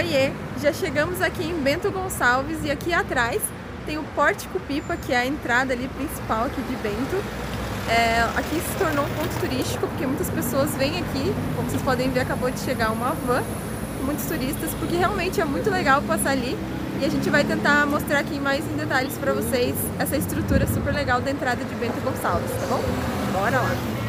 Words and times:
Oiê! 0.00 0.32
Já 0.62 0.72
chegamos 0.72 1.20
aqui 1.20 1.44
em 1.44 1.52
Bento 1.60 1.90
Gonçalves 1.90 2.64
e 2.64 2.70
aqui 2.70 2.90
atrás 2.90 3.42
tem 3.84 3.98
o 3.98 4.02
Pórtico 4.14 4.58
Pipa, 4.60 4.96
que 4.96 5.12
é 5.12 5.18
a 5.18 5.26
entrada 5.26 5.74
ali 5.74 5.88
principal 5.88 6.46
aqui 6.46 6.62
de 6.62 6.74
Bento. 6.76 7.22
É, 7.86 8.22
aqui 8.34 8.62
se 8.62 8.78
tornou 8.78 9.04
um 9.04 9.08
ponto 9.10 9.38
turístico 9.38 9.86
porque 9.86 10.06
muitas 10.06 10.30
pessoas 10.30 10.74
vêm 10.74 11.00
aqui, 11.00 11.34
como 11.54 11.68
vocês 11.68 11.82
podem 11.82 12.08
ver, 12.08 12.20
acabou 12.20 12.50
de 12.50 12.60
chegar 12.60 12.90
uma 12.92 13.10
van 13.26 13.42
muitos 14.02 14.24
turistas, 14.24 14.70
porque 14.80 14.96
realmente 14.96 15.38
é 15.38 15.44
muito 15.44 15.68
legal 15.68 16.00
passar 16.00 16.30
ali 16.30 16.56
e 16.98 17.04
a 17.04 17.08
gente 17.10 17.28
vai 17.28 17.44
tentar 17.44 17.84
mostrar 17.84 18.20
aqui 18.20 18.40
mais 18.40 18.64
em 18.64 18.76
detalhes 18.78 19.18
para 19.18 19.34
vocês 19.34 19.74
essa 19.98 20.16
estrutura 20.16 20.66
super 20.66 20.94
legal 20.94 21.20
da 21.20 21.30
entrada 21.30 21.62
de 21.62 21.74
Bento 21.74 22.00
Gonçalves, 22.00 22.50
tá 22.52 22.66
bom? 22.70 22.80
Bora 23.34 23.60
lá! 23.60 23.99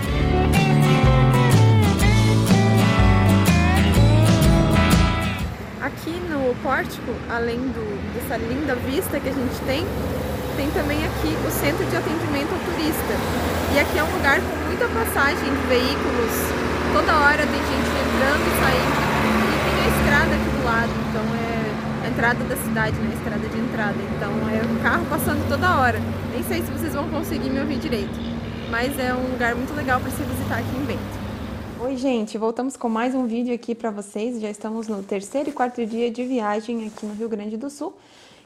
Aqui 5.91 6.17
no 6.31 6.55
pórtico, 6.63 7.11
além 7.29 7.59
do, 7.59 7.83
dessa 8.15 8.37
linda 8.37 8.75
vista 8.75 9.19
que 9.19 9.27
a 9.27 9.33
gente 9.33 9.59
tem, 9.67 9.85
tem 10.55 10.71
também 10.71 10.97
aqui 11.03 11.35
o 11.45 11.51
centro 11.51 11.83
de 11.85 11.95
atendimento 11.95 12.47
ao 12.53 12.59
turista. 12.63 13.13
E 13.75 13.79
aqui 13.79 13.99
é 13.99 14.03
um 14.03 14.11
lugar 14.15 14.39
com 14.39 14.55
muita 14.67 14.87
passagem 14.87 15.51
de 15.51 15.63
veículos, 15.67 16.33
toda 16.95 17.11
hora 17.21 17.43
tem 17.43 17.59
gente 17.59 17.91
entrando 17.91 18.43
e 18.47 18.53
saindo. 18.63 18.97
E 19.45 19.57
tem 19.67 19.75
a 19.77 19.87
estrada 19.93 20.31
aqui 20.31 20.49
do 20.57 20.63
lado, 20.63 20.91
então 21.09 21.25
é 21.35 22.07
a 22.07 22.09
entrada 22.09 22.43
da 22.45 22.55
cidade, 22.55 22.97
né? 22.97 23.09
A 23.11 23.17
estrada 23.17 23.47
de 23.47 23.59
entrada. 23.59 23.99
Então 24.15 24.31
é 24.49 24.61
um 24.63 24.81
carro 24.81 25.05
passando 25.05 25.47
toda 25.47 25.75
hora. 25.75 25.99
Nem 26.31 26.43
sei 26.43 26.63
se 26.63 26.71
vocês 26.71 26.93
vão 26.93 27.07
conseguir 27.09 27.49
me 27.49 27.59
ouvir 27.59 27.77
direito, 27.77 28.17
mas 28.71 28.97
é 28.97 29.13
um 29.13 29.29
lugar 29.31 29.53
muito 29.55 29.75
legal 29.75 29.99
para 29.99 30.09
se 30.09 30.23
visitar 30.23 30.59
aqui 30.59 30.75
em 30.75 30.85
Bento. 30.85 31.20
Oi, 31.83 31.97
gente, 31.97 32.37
voltamos 32.37 32.77
com 32.77 32.87
mais 32.87 33.15
um 33.15 33.25
vídeo 33.25 33.55
aqui 33.55 33.73
para 33.73 33.89
vocês. 33.89 34.39
Já 34.39 34.51
estamos 34.51 34.87
no 34.87 35.01
terceiro 35.01 35.49
e 35.49 35.51
quarto 35.51 35.83
dia 35.83 36.11
de 36.11 36.23
viagem 36.23 36.85
aqui 36.85 37.07
no 37.07 37.15
Rio 37.15 37.27
Grande 37.27 37.57
do 37.57 37.71
Sul. 37.71 37.95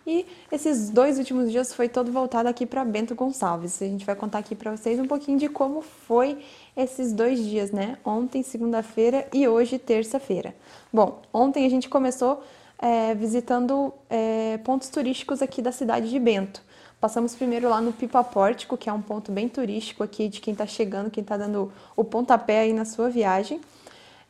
E 0.07 0.25
esses 0.49 0.89
dois 0.89 1.19
últimos 1.19 1.51
dias 1.51 1.73
foi 1.73 1.89
todo 1.89 2.13
voltado 2.13 2.47
aqui 2.47 2.65
para 2.65 2.85
Bento 2.85 3.13
Gonçalves. 3.13 3.81
A 3.81 3.85
gente 3.87 4.05
vai 4.05 4.15
contar 4.15 4.39
aqui 4.39 4.55
para 4.55 4.71
vocês 4.71 4.97
um 5.01 5.05
pouquinho 5.05 5.37
de 5.37 5.49
como 5.49 5.81
foi 5.81 6.37
esses 6.77 7.11
dois 7.11 7.43
dias, 7.43 7.71
né? 7.71 7.97
Ontem, 8.05 8.41
segunda-feira 8.41 9.27
e 9.33 9.45
hoje, 9.45 9.77
terça-feira. 9.77 10.55
Bom, 10.91 11.21
ontem 11.33 11.65
a 11.65 11.69
gente 11.69 11.89
começou 11.89 12.41
é, 12.79 13.13
visitando 13.15 13.93
é, 14.09 14.57
pontos 14.59 14.87
turísticos 14.87 15.41
aqui 15.41 15.61
da 15.61 15.73
cidade 15.73 16.09
de 16.09 16.19
Bento. 16.19 16.63
Passamos 17.05 17.35
primeiro 17.35 17.69
lá 17.69 17.79
no 17.79 17.93
Pipa 17.93 18.23
Pórtico, 18.23 18.75
que 18.75 18.89
é 18.89 18.91
um 18.91 18.99
ponto 18.99 19.31
bem 19.31 19.47
turístico 19.47 20.01
aqui 20.01 20.27
de 20.27 20.41
quem 20.41 20.53
está 20.53 20.65
chegando, 20.65 21.11
quem 21.11 21.21
está 21.21 21.37
dando 21.37 21.71
o 21.95 22.03
pontapé 22.03 22.61
aí 22.61 22.73
na 22.73 22.83
sua 22.83 23.11
viagem. 23.11 23.61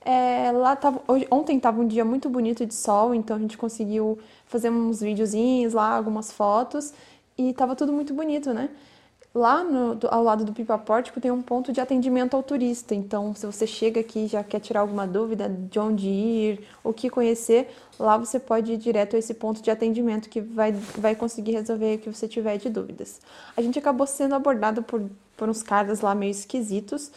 É, 0.04 0.52
lá 0.52 0.76
tava, 0.76 1.02
hoje, 1.08 1.26
ontem 1.32 1.56
estava 1.56 1.80
um 1.80 1.88
dia 1.88 2.04
muito 2.04 2.28
bonito 2.28 2.66
de 2.66 2.74
sol, 2.74 3.16
então 3.16 3.38
a 3.38 3.40
gente 3.40 3.58
conseguiu 3.58 4.20
fazer 4.46 4.70
uns 4.70 5.00
videozinhos 5.00 5.72
lá, 5.72 5.96
algumas 5.96 6.34
fotos, 6.34 6.94
e 7.38 7.52
estava 7.52 7.78
tudo 7.78 7.94
muito 7.94 8.14
bonito, 8.14 8.54
né? 8.54 8.70
Lá 9.36 9.66
no, 9.66 10.00
ao 10.10 10.24
lado 10.24 10.46
do 10.46 10.54
Pipa 10.54 10.78
Pórtico 10.78 11.20
tem 11.20 11.30
um 11.30 11.42
ponto 11.42 11.74
de 11.74 11.82
atendimento 11.82 12.38
ao 12.38 12.42
turista. 12.42 12.96
Então, 12.96 13.36
se 13.36 13.46
você 13.46 13.68
chega 13.68 14.00
aqui 14.00 14.20
e 14.20 14.28
já 14.28 14.42
quer 14.46 14.62
tirar 14.62 14.80
alguma 14.80 15.06
dúvida 15.06 15.50
de 15.50 15.78
onde 15.78 16.08
ir, 16.08 16.66
o 16.82 16.94
que 16.94 17.10
conhecer, 17.10 17.70
lá 18.00 18.16
você 18.18 18.40
pode 18.40 18.72
ir 18.72 18.78
direto 18.78 19.18
a 19.18 19.20
esse 19.20 19.34
ponto 19.34 19.62
de 19.62 19.70
atendimento 19.70 20.30
que 20.30 20.40
vai, 20.40 20.72
vai 20.72 21.16
conseguir 21.18 21.52
resolver 21.52 21.96
o 21.96 22.00
que 22.00 22.10
você 22.10 22.30
tiver 22.30 22.58
de 22.58 22.70
dúvidas. 22.70 23.20
A 23.58 23.62
gente 23.62 23.78
acabou 23.78 24.08
sendo 24.08 24.36
abordado 24.36 24.82
por, 24.82 25.04
por 25.36 25.50
uns 25.50 25.62
caras 25.62 26.00
lá 26.00 26.16
meio 26.16 26.32
esquisitos, 26.32 27.12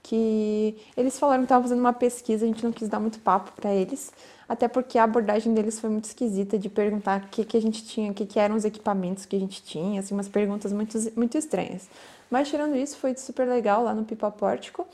que 0.00 0.76
eles 0.96 1.18
falaram 1.18 1.40
que 1.40 1.46
estavam 1.46 1.64
fazendo 1.64 1.80
uma 1.80 1.92
pesquisa, 1.92 2.44
a 2.44 2.48
gente 2.48 2.62
não 2.62 2.70
quis 2.70 2.88
dar 2.88 3.00
muito 3.00 3.18
papo 3.18 3.50
para 3.60 3.74
eles, 3.74 4.12
até 4.48 4.68
porque 4.68 4.98
a 4.98 5.04
abordagem 5.04 5.54
deles 5.54 5.80
foi 5.80 5.90
muito 5.90 6.04
esquisita 6.04 6.58
de 6.58 6.68
perguntar 6.68 7.20
o 7.20 7.28
que, 7.28 7.44
que 7.44 7.56
a 7.56 7.62
gente 7.62 7.84
tinha, 7.84 8.10
o 8.10 8.14
que, 8.14 8.26
que 8.26 8.38
eram 8.38 8.54
os 8.54 8.64
equipamentos 8.64 9.24
que 9.24 9.36
a 9.36 9.38
gente 9.38 9.62
tinha, 9.62 10.00
assim, 10.00 10.14
umas 10.14 10.28
perguntas 10.28 10.72
muito, 10.72 10.98
muito 11.16 11.38
estranhas. 11.38 11.88
Mas 12.30 12.48
tirando 12.48 12.76
isso, 12.76 12.96
foi 12.96 13.16
super 13.16 13.46
legal 13.46 13.82
lá 13.84 13.94
no 13.94 14.04
Pipa 14.04 14.30
Pórtico. 14.30 14.86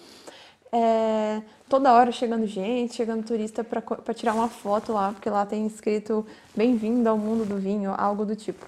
É, 0.72 1.42
toda 1.69 1.92
hora 1.92 2.12
chegando 2.12 2.47
gente, 2.47 2.94
chegando 2.94 3.25
turista 3.25 3.64
para 3.64 4.14
tirar 4.14 4.34
uma 4.34 4.48
foto 4.48 4.92
lá, 4.92 5.12
porque 5.12 5.28
lá 5.28 5.44
tem 5.44 5.66
escrito 5.66 6.25
bem-vindo 6.54 7.08
ao 7.08 7.19
mundo 7.19 7.44
do 7.44 7.56
vinho, 7.56 7.92
algo 7.96 8.25
do 8.25 8.36
tipo. 8.36 8.64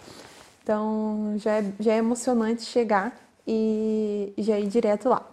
Então 0.63 1.35
já 1.37 1.59
é, 1.59 1.73
já 1.79 1.93
é 1.93 1.99
emocionante 1.99 2.63
chegar 2.63 3.17
e 3.47 4.33
já 4.39 4.59
ir 4.59 4.67
direto 4.67 5.09
lá. 5.09 5.32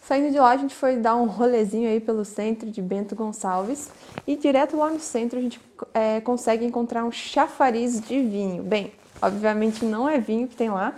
Saindo 0.00 0.32
de 0.32 0.38
lá, 0.38 0.50
a 0.50 0.56
gente 0.56 0.74
foi 0.74 0.96
dar 0.96 1.14
um 1.14 1.26
rolezinho 1.26 1.88
aí 1.88 2.00
pelo 2.00 2.24
centro 2.24 2.70
de 2.70 2.80
Bento 2.80 3.14
Gonçalves 3.14 3.90
e 4.26 4.34
direto 4.36 4.76
lá 4.76 4.90
no 4.90 4.98
centro 4.98 5.38
a 5.38 5.42
gente 5.42 5.60
é, 5.92 6.20
consegue 6.20 6.64
encontrar 6.64 7.04
um 7.04 7.12
chafariz 7.12 8.00
de 8.00 8.20
vinho. 8.22 8.62
Bem, 8.62 8.92
obviamente 9.20 9.84
não 9.84 10.08
é 10.08 10.18
vinho 10.18 10.48
que 10.48 10.56
tem 10.56 10.70
lá, 10.70 10.94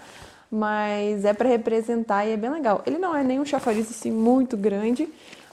mas 0.50 1.24
é 1.24 1.32
para 1.32 1.48
representar 1.48 2.24
e 2.26 2.30
é 2.30 2.36
bem 2.36 2.50
legal. 2.50 2.82
Ele 2.86 2.98
não 2.98 3.14
é 3.14 3.24
nem 3.24 3.40
um 3.40 3.44
chafariz 3.44 3.90
assim 3.90 4.10
muito 4.10 4.56
grande, 4.56 5.08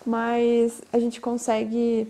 mas 0.05 0.81
a 0.93 0.99
gente 0.99 1.19
consegue 1.19 2.07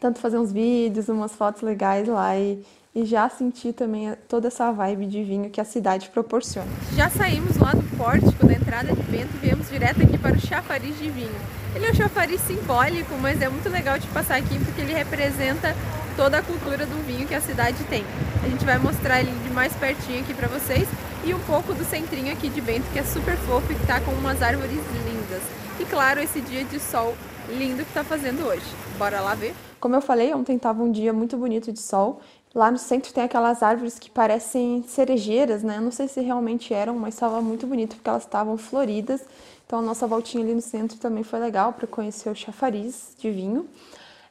tanto 0.00 0.20
fazer 0.20 0.38
uns 0.38 0.52
vídeos, 0.52 1.08
umas 1.08 1.32
fotos 1.32 1.62
legais 1.62 2.06
lá 2.06 2.36
e, 2.36 2.62
e 2.94 3.04
já 3.04 3.28
sentir 3.28 3.72
também 3.72 4.14
toda 4.28 4.48
essa 4.48 4.70
vibe 4.70 5.06
de 5.06 5.22
vinho 5.24 5.50
que 5.50 5.60
a 5.60 5.64
cidade 5.64 6.10
proporciona. 6.10 6.68
Já 6.94 7.08
saímos 7.10 7.56
lá 7.56 7.72
do 7.72 7.96
pórtico 7.96 8.46
da 8.46 8.52
de 8.82 9.02
Bento 9.02 9.30
e 9.34 9.38
viemos 9.38 9.70
direto 9.70 10.02
aqui 10.02 10.18
para 10.18 10.34
o 10.36 10.40
chafariz 10.40 10.98
de 10.98 11.08
vinho. 11.08 11.34
Ele 11.74 11.86
é 11.86 11.90
um 11.90 11.94
chafariz 11.94 12.40
simbólico, 12.40 13.14
mas 13.20 13.40
é 13.40 13.48
muito 13.48 13.68
legal 13.68 13.98
de 13.98 14.06
passar 14.08 14.36
aqui 14.36 14.58
porque 14.58 14.80
ele 14.80 14.92
representa 14.92 15.76
toda 16.16 16.38
a 16.38 16.42
cultura 16.42 16.84
do 16.86 17.06
vinho 17.06 17.26
que 17.26 17.34
a 17.34 17.40
cidade 17.40 17.82
tem. 17.84 18.04
A 18.42 18.48
gente 18.48 18.64
vai 18.64 18.78
mostrar 18.78 19.20
ele 19.20 19.30
de 19.44 19.50
mais 19.50 19.72
pertinho 19.74 20.20
aqui 20.20 20.34
para 20.34 20.48
vocês 20.48 20.88
e 21.24 21.32
um 21.32 21.40
pouco 21.40 21.72
do 21.72 21.84
centrinho 21.84 22.32
aqui 22.32 22.48
de 22.48 22.60
Bento, 22.60 22.90
que 22.92 22.98
é 22.98 23.04
super 23.04 23.36
fofo 23.36 23.72
e 23.72 23.76
que 23.76 23.86
tá 23.86 24.00
com 24.00 24.10
umas 24.12 24.42
árvores 24.42 24.80
lindas. 25.06 25.42
E 25.78 25.84
claro, 25.84 26.20
esse 26.20 26.40
dia 26.40 26.64
de 26.64 26.80
sol 26.80 27.16
lindo 27.48 27.84
que 27.84 27.92
tá 27.92 28.02
fazendo 28.02 28.46
hoje. 28.46 28.66
Bora 28.98 29.20
lá 29.20 29.34
ver? 29.34 29.54
Como 29.78 29.94
eu 29.94 30.00
falei, 30.00 30.32
ontem 30.34 30.58
tava 30.58 30.82
um 30.82 30.90
dia 30.90 31.12
muito 31.12 31.36
bonito 31.36 31.72
de 31.72 31.80
sol 31.80 32.20
Lá 32.54 32.70
no 32.70 32.78
centro 32.78 33.12
tem 33.12 33.24
aquelas 33.24 33.64
árvores 33.64 33.98
que 33.98 34.08
parecem 34.08 34.84
cerejeiras, 34.86 35.64
né? 35.64 35.80
Não 35.80 35.90
sei 35.90 36.06
se 36.06 36.20
realmente 36.20 36.72
eram, 36.72 36.94
mas 36.94 37.14
estava 37.14 37.40
muito 37.40 37.66
bonito 37.66 37.96
porque 37.96 38.08
elas 38.08 38.22
estavam 38.22 38.56
floridas. 38.56 39.22
Então 39.66 39.80
a 39.80 39.82
nossa 39.82 40.06
voltinha 40.06 40.44
ali 40.44 40.54
no 40.54 40.60
centro 40.60 40.96
também 40.98 41.24
foi 41.24 41.40
legal 41.40 41.72
para 41.72 41.86
conhecer 41.86 42.30
o 42.30 42.34
chafariz 42.34 43.14
de 43.18 43.30
vinho. 43.30 43.68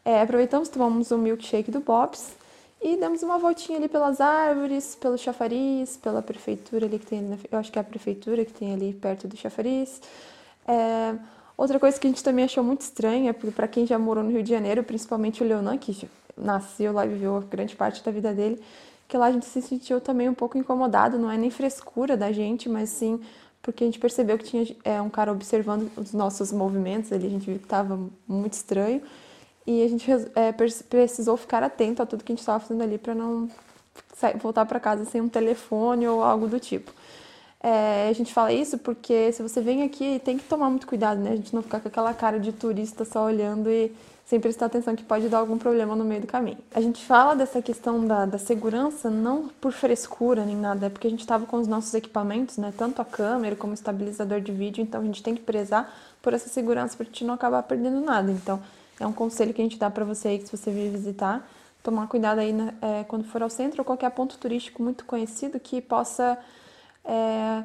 É, 0.05 0.21
aproveitamos, 0.21 0.69
tomamos 0.69 1.11
um 1.11 1.17
milkshake 1.17 1.69
do 1.69 1.81
Bob's 1.81 2.31
e 2.81 2.95
demos 2.97 3.23
uma 3.23 3.37
voltinha 3.37 3.77
ali 3.77 3.89
pelas 3.89 4.21
árvores, 4.21 4.95
pelo 4.95 5.17
chafariz, 5.17 5.97
pela 5.97 6.21
prefeitura 6.21 6.85
ali 6.85 6.99
que 6.99 7.05
tem 7.05 7.19
ali, 7.19 7.39
eu 7.51 7.59
acho 7.59 7.71
que 7.71 7.79
é 7.79 7.81
a 7.81 7.83
prefeitura 7.83 8.45
que 8.45 8.53
tem 8.53 8.73
ali 8.73 8.93
perto 8.93 9.27
do 9.27 9.35
chafariz. 9.35 10.01
É, 10.67 11.15
outra 11.57 11.79
coisa 11.79 11.99
que 11.99 12.07
a 12.07 12.09
gente 12.09 12.23
também 12.23 12.45
achou 12.45 12.63
muito 12.63 12.81
estranha, 12.81 13.33
porque 13.33 13.51
para 13.51 13.67
quem 13.67 13.85
já 13.85 13.97
morou 13.97 14.23
no 14.23 14.31
Rio 14.31 14.43
de 14.43 14.49
Janeiro, 14.49 14.83
principalmente 14.83 15.43
o 15.43 15.47
Leonan, 15.47 15.77
que 15.77 16.07
nasceu 16.37 16.93
lá 16.93 17.05
e 17.05 17.09
viveu 17.09 17.41
grande 17.41 17.75
parte 17.75 18.03
da 18.03 18.11
vida 18.11 18.33
dele, 18.33 18.61
que 19.07 19.17
lá 19.17 19.27
a 19.27 19.31
gente 19.31 19.45
se 19.45 19.61
sentiu 19.61 20.01
também 20.01 20.29
um 20.29 20.33
pouco 20.33 20.57
incomodado, 20.57 21.17
não 21.17 21.29
é 21.29 21.37
nem 21.37 21.49
frescura 21.49 22.17
da 22.17 22.31
gente, 22.31 22.67
mas 22.69 22.89
sim 22.89 23.19
porque 23.63 23.85
a 23.85 23.87
gente 23.87 23.97
percebeu 23.97 24.37
que 24.37 24.43
tinha 24.43 24.75
é, 24.83 25.01
um 25.01 25.09
cara 25.09 25.31
observando 25.31 25.89
os 25.95 26.11
nossos 26.13 26.51
movimentos 26.51 27.13
ali, 27.13 27.27
a 27.27 27.29
gente 27.29 27.45
viu 27.45 27.57
que 27.57 27.63
estava 27.63 27.97
muito 28.27 28.53
estranho 28.53 29.01
e 29.65 29.81
a 29.81 29.87
gente 29.87 30.05
é, 30.35 30.51
precisou 30.51 31.37
ficar 31.37 31.63
atento 31.63 32.01
a 32.01 32.05
tudo 32.05 32.25
que 32.25 32.33
a 32.33 32.35
gente 32.35 32.41
estava 32.41 32.59
fazendo 32.59 32.83
ali 32.83 32.97
para 32.97 33.15
não 33.15 33.49
voltar 34.41 34.65
para 34.65 34.79
casa 34.81 35.05
sem 35.05 35.21
um 35.21 35.29
telefone 35.29 36.05
ou 36.05 36.21
algo 36.21 36.47
do 36.47 36.59
tipo. 36.59 36.91
É, 37.61 38.09
a 38.09 38.13
gente 38.13 38.33
fala 38.33 38.51
isso 38.51 38.77
porque 38.77 39.31
se 39.31 39.41
você 39.41 39.61
vem 39.61 39.83
aqui 39.83 40.19
tem 40.19 40.37
que 40.37 40.43
tomar 40.43 40.69
muito 40.69 40.85
cuidado, 40.85 41.21
né? 41.21 41.31
A 41.31 41.35
gente 41.37 41.55
não 41.55 41.61
ficar 41.61 41.79
com 41.79 41.87
aquela 41.87 42.13
cara 42.13 42.37
de 42.37 42.51
turista 42.51 43.05
só 43.05 43.23
olhando 43.23 43.69
e 43.69 43.95
sem 44.25 44.39
prestar 44.39 44.67
atenção 44.67 44.95
que 44.95 45.03
pode 45.03 45.27
dar 45.27 45.39
algum 45.39 45.57
problema 45.57 45.95
no 45.95 46.05
meio 46.05 46.21
do 46.21 46.27
caminho. 46.27 46.57
A 46.73 46.79
gente 46.79 47.03
fala 47.05 47.35
dessa 47.35 47.61
questão 47.61 48.05
da, 48.07 48.25
da 48.25 48.37
segurança 48.37 49.09
não 49.09 49.49
por 49.59 49.71
frescura 49.73 50.45
nem 50.45 50.55
nada, 50.55 50.85
é 50.85 50.89
porque 50.89 51.07
a 51.07 51.09
gente 51.09 51.19
estava 51.19 51.45
com 51.45 51.57
os 51.57 51.67
nossos 51.67 51.93
equipamentos, 51.93 52.57
né, 52.57 52.73
tanto 52.75 53.01
a 53.01 53.05
câmera 53.05 53.55
como 53.55 53.71
o 53.71 53.73
estabilizador 53.73 54.39
de 54.39 54.51
vídeo, 54.51 54.81
então 54.81 55.01
a 55.01 55.03
gente 55.03 55.21
tem 55.21 55.35
que 55.35 55.41
prezar 55.41 55.93
por 56.21 56.33
essa 56.33 56.47
segurança 56.47 56.95
para 56.95 57.03
a 57.03 57.07
gente 57.07 57.25
não 57.25 57.33
acabar 57.33 57.61
perdendo 57.63 57.99
nada. 57.99 58.31
Então 58.31 58.61
é 58.99 59.05
um 59.05 59.13
conselho 59.13 59.53
que 59.53 59.61
a 59.61 59.65
gente 59.65 59.77
dá 59.77 59.89
para 59.89 60.05
você 60.05 60.29
aí 60.29 60.39
que 60.39 60.45
se 60.47 60.55
você 60.55 60.71
vir 60.71 60.89
visitar, 60.89 61.47
tomar 61.83 62.07
cuidado 62.07 62.39
aí 62.39 62.53
né, 62.53 62.73
é, 62.81 63.03
quando 63.03 63.25
for 63.25 63.43
ao 63.43 63.49
centro 63.49 63.81
ou 63.81 63.85
qualquer 63.85 64.09
ponto 64.11 64.37
turístico 64.37 64.81
muito 64.81 65.03
conhecido 65.03 65.59
que 65.59 65.81
possa 65.81 66.37
é, 67.03 67.63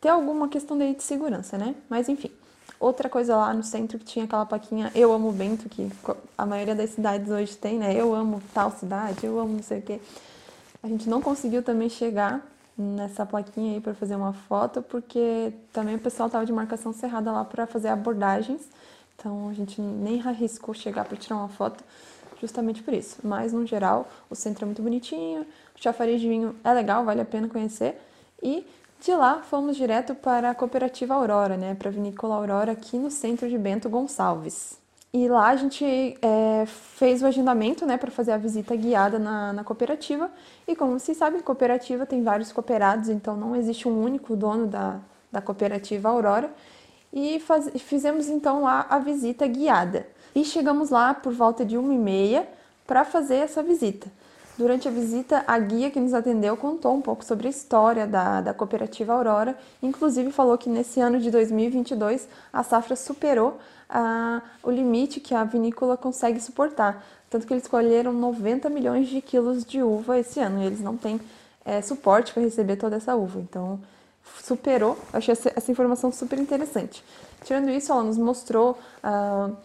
ter 0.00 0.08
alguma 0.08 0.48
questão 0.48 0.78
de 0.78 0.96
segurança, 1.02 1.58
né? 1.58 1.74
Mas 1.90 2.08
enfim. 2.08 2.30
Outra 2.78 3.08
coisa 3.08 3.36
lá 3.36 3.54
no 3.54 3.62
centro 3.62 3.98
que 3.98 4.04
tinha 4.04 4.24
aquela 4.26 4.44
plaquinha 4.44 4.92
Eu 4.94 5.12
amo 5.12 5.32
Bento, 5.32 5.68
que 5.68 5.90
a 6.36 6.44
maioria 6.44 6.74
das 6.74 6.90
cidades 6.90 7.30
hoje 7.30 7.56
tem, 7.56 7.78
né? 7.78 7.94
Eu 7.94 8.14
amo 8.14 8.42
tal 8.52 8.70
cidade, 8.70 9.24
eu 9.24 9.38
amo 9.38 9.54
não 9.54 9.62
sei 9.62 9.78
o 9.78 9.82
quê. 9.82 10.00
A 10.82 10.88
gente 10.88 11.08
não 11.08 11.22
conseguiu 11.22 11.62
também 11.62 11.88
chegar 11.88 12.46
nessa 12.76 13.24
plaquinha 13.24 13.74
aí 13.74 13.80
para 13.80 13.94
fazer 13.94 14.14
uma 14.14 14.34
foto, 14.34 14.82
porque 14.82 15.52
também 15.72 15.96
o 15.96 15.98
pessoal 15.98 16.28
tava 16.28 16.44
de 16.44 16.52
marcação 16.52 16.92
cerrada 16.92 17.32
lá 17.32 17.44
para 17.44 17.66
fazer 17.66 17.88
abordagens. 17.88 18.68
Então 19.16 19.48
a 19.48 19.54
gente 19.54 19.80
nem 19.80 20.20
arriscou 20.20 20.74
chegar 20.74 21.06
para 21.06 21.16
tirar 21.16 21.36
uma 21.36 21.48
foto. 21.48 21.82
justamente 22.40 22.82
por 22.82 22.94
isso. 22.94 23.18
Mas, 23.24 23.52
no 23.52 23.66
geral, 23.66 24.08
o 24.28 24.34
centro 24.34 24.64
é 24.64 24.66
muito 24.66 24.82
bonitinho, 24.82 25.42
o 25.74 25.82
chafariz 25.82 26.20
de 26.20 26.28
vinho 26.28 26.54
é 26.62 26.72
legal, 26.72 27.04
vale 27.04 27.20
a 27.20 27.24
pena 27.24 27.48
conhecer. 27.48 28.00
E 28.42 28.66
de 29.06 29.14
lá 29.14 29.40
fomos 29.40 29.76
direto 29.76 30.16
para 30.16 30.50
a 30.50 30.54
cooperativa 30.54 31.14
Aurora, 31.14 31.56
né, 31.56 31.76
para 31.76 31.88
a 31.88 31.92
vinícola 31.92 32.34
Aurora 32.34 32.72
aqui 32.72 32.98
no 32.98 33.08
centro 33.08 33.48
de 33.48 33.56
Bento 33.56 33.88
Gonçalves. 33.88 34.80
E 35.12 35.28
lá 35.28 35.50
a 35.50 35.56
gente 35.56 35.84
é, 36.20 36.66
fez 36.66 37.22
o 37.22 37.26
agendamento 37.26 37.86
né, 37.86 37.96
para 37.96 38.10
fazer 38.10 38.32
a 38.32 38.36
visita 38.36 38.74
guiada 38.74 39.16
na, 39.16 39.52
na, 39.52 39.62
cooperativa. 39.62 40.28
E 40.66 40.74
como 40.74 40.98
vocês 40.98 41.16
sabem, 41.16 41.40
cooperativa 41.40 42.04
tem 42.04 42.24
vários 42.24 42.50
cooperados, 42.50 43.08
então 43.08 43.36
não 43.36 43.54
existe 43.54 43.86
um 43.86 44.02
único 44.02 44.34
dono 44.34 44.66
da, 44.66 44.98
da 45.30 45.40
cooperativa 45.40 46.08
Aurora. 46.08 46.52
E 47.12 47.38
faz, 47.38 47.70
fizemos 47.78 48.28
então 48.28 48.62
lá 48.62 48.86
a 48.90 48.98
visita 48.98 49.46
guiada. 49.46 50.04
E 50.34 50.44
chegamos 50.44 50.90
lá 50.90 51.14
por 51.14 51.32
volta 51.32 51.64
de 51.64 51.78
uma 51.78 51.94
e 51.94 51.98
meia 51.98 52.46
para 52.84 53.04
fazer 53.04 53.36
essa 53.36 53.62
visita. 53.62 54.10
Durante 54.58 54.88
a 54.88 54.90
visita, 54.90 55.44
a 55.46 55.58
guia 55.58 55.90
que 55.90 56.00
nos 56.00 56.14
atendeu 56.14 56.56
contou 56.56 56.94
um 56.94 57.00
pouco 57.02 57.22
sobre 57.22 57.46
a 57.46 57.50
história 57.50 58.06
da, 58.06 58.40
da 58.40 58.54
cooperativa 58.54 59.12
Aurora, 59.12 59.56
inclusive 59.82 60.32
falou 60.32 60.56
que 60.56 60.70
nesse 60.70 60.98
ano 60.98 61.20
de 61.20 61.30
2022 61.30 62.26
a 62.50 62.62
safra 62.62 62.96
superou 62.96 63.58
a, 63.88 64.40
o 64.62 64.70
limite 64.70 65.20
que 65.20 65.34
a 65.34 65.44
vinícola 65.44 65.94
consegue 65.94 66.40
suportar. 66.40 67.04
Tanto 67.28 67.46
que 67.46 67.52
eles 67.52 67.68
colheram 67.68 68.12
90 68.12 68.70
milhões 68.70 69.08
de 69.08 69.20
quilos 69.20 69.62
de 69.62 69.82
uva 69.82 70.18
esse 70.18 70.40
ano 70.40 70.62
e 70.62 70.66
eles 70.66 70.80
não 70.80 70.96
têm 70.96 71.20
é, 71.62 71.82
suporte 71.82 72.32
para 72.32 72.42
receber 72.42 72.76
toda 72.76 72.96
essa 72.96 73.14
uva. 73.14 73.38
Então, 73.40 73.78
superou. 74.42 74.96
Achei 75.12 75.32
essa, 75.32 75.52
essa, 75.54 75.70
informação 75.70 76.10
super 76.10 76.38
interessante. 76.38 77.04
Tirando 77.44 77.68
isso, 77.70 77.92
ela 77.92 78.02
nos 78.02 78.16
mostrou 78.16 78.78
uh, 79.04 79.56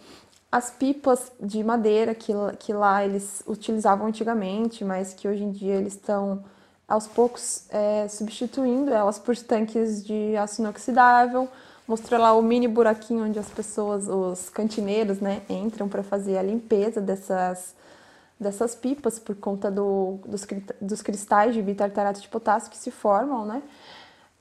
as 0.51 0.69
pipas 0.69 1.31
de 1.39 1.63
madeira 1.63 2.13
que, 2.13 2.33
que 2.59 2.73
lá 2.73 3.05
eles 3.05 3.41
utilizavam 3.47 4.07
antigamente, 4.07 4.83
mas 4.83 5.13
que 5.13 5.27
hoje 5.27 5.43
em 5.43 5.51
dia 5.51 5.75
eles 5.75 5.93
estão 5.93 6.43
aos 6.87 7.07
poucos 7.07 7.65
é, 7.69 8.07
substituindo 8.09 8.93
elas 8.93 9.17
por 9.17 9.37
tanques 9.37 10.03
de 10.03 10.35
aço 10.35 10.61
inoxidável 10.61 11.47
mostrou 11.91 12.21
lá 12.21 12.33
o 12.33 12.41
mini 12.41 12.69
buraquinho 12.69 13.25
onde 13.25 13.37
as 13.37 13.49
pessoas, 13.49 14.07
os 14.07 14.49
cantineiros, 14.49 15.19
né, 15.19 15.41
entram 15.49 15.89
para 15.89 16.01
fazer 16.01 16.37
a 16.37 16.41
limpeza 16.41 17.01
dessas, 17.01 17.75
dessas 18.39 18.73
pipas 18.73 19.19
por 19.19 19.35
conta 19.35 19.69
do, 19.69 20.19
dos, 20.25 20.47
dos 20.79 21.01
cristais 21.01 21.53
de 21.53 21.61
bitartarato 21.61 22.21
de 22.21 22.29
potássio 22.29 22.71
que 22.71 22.77
se 22.77 22.91
formam, 22.91 23.45
né. 23.45 23.61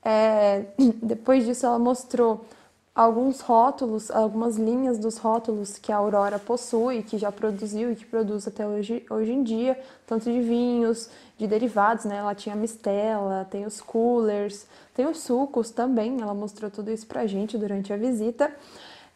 É, 0.03 0.65
depois 1.03 1.45
disso, 1.45 1.65
ela 1.65 1.77
mostrou 1.77 2.45
alguns 2.93 3.39
rótulos, 3.39 4.11
algumas 4.11 4.57
linhas 4.57 4.97
dos 4.97 5.17
rótulos 5.17 5.77
que 5.77 5.91
a 5.91 5.97
Aurora 5.97 6.37
possui, 6.37 7.03
que 7.03 7.17
já 7.17 7.31
produziu 7.31 7.91
e 7.91 7.95
que 7.95 8.05
produz 8.05 8.47
até 8.47 8.67
hoje, 8.67 9.05
hoje 9.09 9.31
em 9.31 9.43
dia, 9.43 9.79
tanto 10.05 10.31
de 10.31 10.41
vinhos, 10.41 11.09
de 11.37 11.47
derivados, 11.47 12.05
né? 12.05 12.17
Ela 12.17 12.35
tinha 12.35 12.53
a 12.53 12.57
mistela, 12.57 13.47
tem 13.49 13.65
os 13.65 13.79
coolers, 13.79 14.67
tem 14.93 15.07
os 15.07 15.19
sucos 15.19 15.71
também. 15.71 16.21
Ela 16.21 16.33
mostrou 16.33 16.69
tudo 16.69 16.91
isso 16.91 17.07
pra 17.07 17.25
gente 17.25 17.57
durante 17.57 17.93
a 17.93 17.97
visita. 17.97 18.53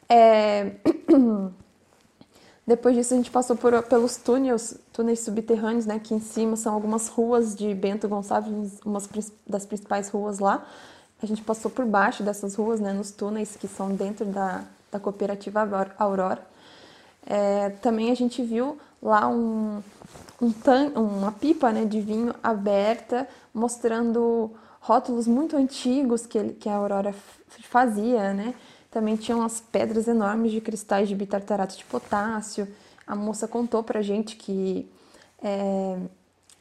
É... 0.07 0.71
Depois 2.65 2.95
disso, 2.95 3.13
a 3.13 3.17
gente 3.17 3.29
passou 3.29 3.55
por, 3.55 3.83
pelos 3.83 4.17
túneis, 4.17 4.79
túneis 4.91 5.19
subterrâneos, 5.19 5.85
né? 5.85 5.99
Que 5.99 6.15
em 6.15 6.19
cima 6.19 6.55
são 6.55 6.73
algumas 6.73 7.09
ruas 7.09 7.55
de 7.55 7.75
Bento 7.75 8.07
Gonçalves, 8.07 8.79
umas 8.83 9.07
das 9.45 9.67
principais 9.67 10.09
ruas 10.09 10.39
lá. 10.39 10.65
A 11.25 11.27
gente 11.27 11.41
passou 11.41 11.71
por 11.71 11.85
baixo 11.85 12.21
dessas 12.21 12.53
ruas, 12.53 12.79
né? 12.79 12.93
Nos 12.93 13.09
túneis 13.09 13.55
que 13.55 13.67
são 13.67 13.95
dentro 13.95 14.27
da, 14.27 14.63
da 14.91 14.99
cooperativa 14.99 15.67
Aurora. 15.97 16.39
É, 17.25 17.71
também 17.81 18.11
a 18.11 18.15
gente 18.15 18.43
viu 18.43 18.77
lá 19.01 19.27
um, 19.27 19.81
um 20.39 20.51
tan, 20.51 20.89
uma 20.89 21.31
pipa 21.31 21.71
né, 21.71 21.83
de 21.83 21.99
vinho 21.99 22.31
aberta, 22.43 23.27
mostrando 23.51 24.51
rótulos 24.79 25.25
muito 25.25 25.57
antigos 25.57 26.27
que, 26.27 26.37
ele, 26.37 26.53
que 26.53 26.69
a 26.69 26.75
Aurora 26.75 27.11
fazia, 27.63 28.31
né? 28.31 28.53
Também 28.91 29.15
tinham 29.15 29.41
as 29.41 29.59
pedras 29.59 30.07
enormes 30.07 30.51
de 30.51 30.61
cristais 30.61 31.09
de 31.09 31.15
bitartarato 31.15 31.75
de 31.75 31.85
potássio. 31.85 32.67
A 33.07 33.15
moça 33.15 33.47
contou 33.47 33.81
pra 33.81 34.03
gente 34.03 34.35
que 34.35 34.87
é, 35.41 35.97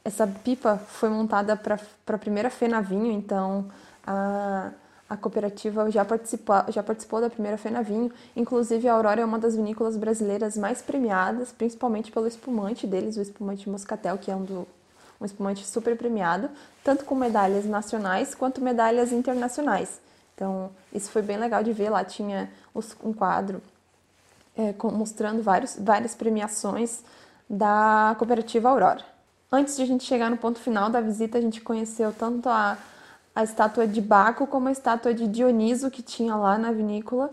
essa 0.03 0.25
pipa 0.25 0.77
foi 0.77 1.09
montada 1.09 1.55
para 1.55 1.79
a 2.07 2.17
primeira 2.17 2.49
Fena 2.49 2.81
Vinho, 2.81 3.11
então 3.11 3.67
a, 4.05 4.71
a 5.09 5.17
cooperativa 5.17 5.89
já 5.89 6.03
participou, 6.03 6.55
já 6.69 6.83
participou 6.83 7.21
da 7.21 7.29
primeira 7.29 7.57
Fena 7.57 7.81
Vinho. 7.81 8.11
Inclusive, 8.35 8.87
a 8.87 8.93
Aurora 8.93 9.21
é 9.21 9.25
uma 9.25 9.39
das 9.39 9.55
vinícolas 9.55 9.97
brasileiras 9.97 10.57
mais 10.57 10.81
premiadas, 10.81 11.51
principalmente 11.51 12.11
pelo 12.11 12.27
espumante 12.27 12.87
deles, 12.87 13.17
o 13.17 13.21
espumante 13.21 13.69
Moscatel, 13.69 14.17
que 14.17 14.31
é 14.31 14.35
um, 14.35 14.43
do, 14.43 14.67
um 15.19 15.25
espumante 15.25 15.65
super 15.65 15.97
premiado, 15.97 16.49
tanto 16.83 17.05
com 17.05 17.15
medalhas 17.15 17.65
nacionais 17.65 18.35
quanto 18.35 18.61
medalhas 18.61 19.11
internacionais. 19.11 19.99
Então, 20.35 20.69
isso 20.93 21.09
foi 21.09 21.21
bem 21.21 21.37
legal 21.37 21.63
de 21.63 21.71
ver. 21.71 21.89
Lá 21.89 22.03
tinha 22.03 22.49
um 23.03 23.13
quadro 23.13 23.61
é, 24.57 24.73
mostrando 24.91 25.41
vários, 25.41 25.77
várias 25.79 26.13
premiações 26.13 27.03
da 27.49 28.15
cooperativa 28.17 28.69
Aurora. 28.69 29.03
Antes 29.51 29.77
de 29.77 29.83
a 29.83 29.85
gente 29.85 30.03
chegar 30.03 30.29
no 30.29 30.37
ponto 30.37 30.59
final 30.59 30.89
da 30.89 30.99
visita, 30.99 31.37
a 31.37 31.41
gente 31.41 31.61
conheceu 31.61 32.11
tanto 32.11 32.49
a, 32.49 32.77
a 33.35 33.43
estátua 33.43 33.85
de 33.85 33.99
Baco 34.01 34.47
como 34.47 34.69
a 34.69 34.71
estátua 34.71 35.13
de 35.13 35.27
Dioniso 35.27 35.91
que 35.91 36.01
tinha 36.01 36.35
lá 36.35 36.57
na 36.57 36.71
vinícola. 36.71 37.29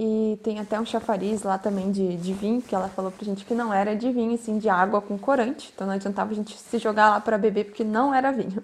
E 0.00 0.38
tem 0.44 0.60
até 0.60 0.78
um 0.80 0.86
chafariz 0.86 1.42
lá 1.42 1.58
também 1.58 1.90
de, 1.90 2.16
de 2.16 2.32
vinho, 2.32 2.62
que 2.62 2.72
ela 2.72 2.88
falou 2.88 3.10
pra 3.10 3.24
gente 3.24 3.44
que 3.44 3.52
não 3.52 3.74
era 3.74 3.96
de 3.96 4.12
vinho, 4.12 4.38
sim 4.38 4.56
de 4.56 4.68
água 4.68 5.02
com 5.02 5.18
corante. 5.18 5.72
Então 5.74 5.88
não 5.88 5.94
adiantava 5.94 6.30
a 6.30 6.34
gente 6.34 6.56
se 6.56 6.78
jogar 6.78 7.10
lá 7.10 7.20
para 7.20 7.36
beber, 7.36 7.64
porque 7.64 7.82
não 7.82 8.14
era 8.14 8.30
vinho. 8.30 8.62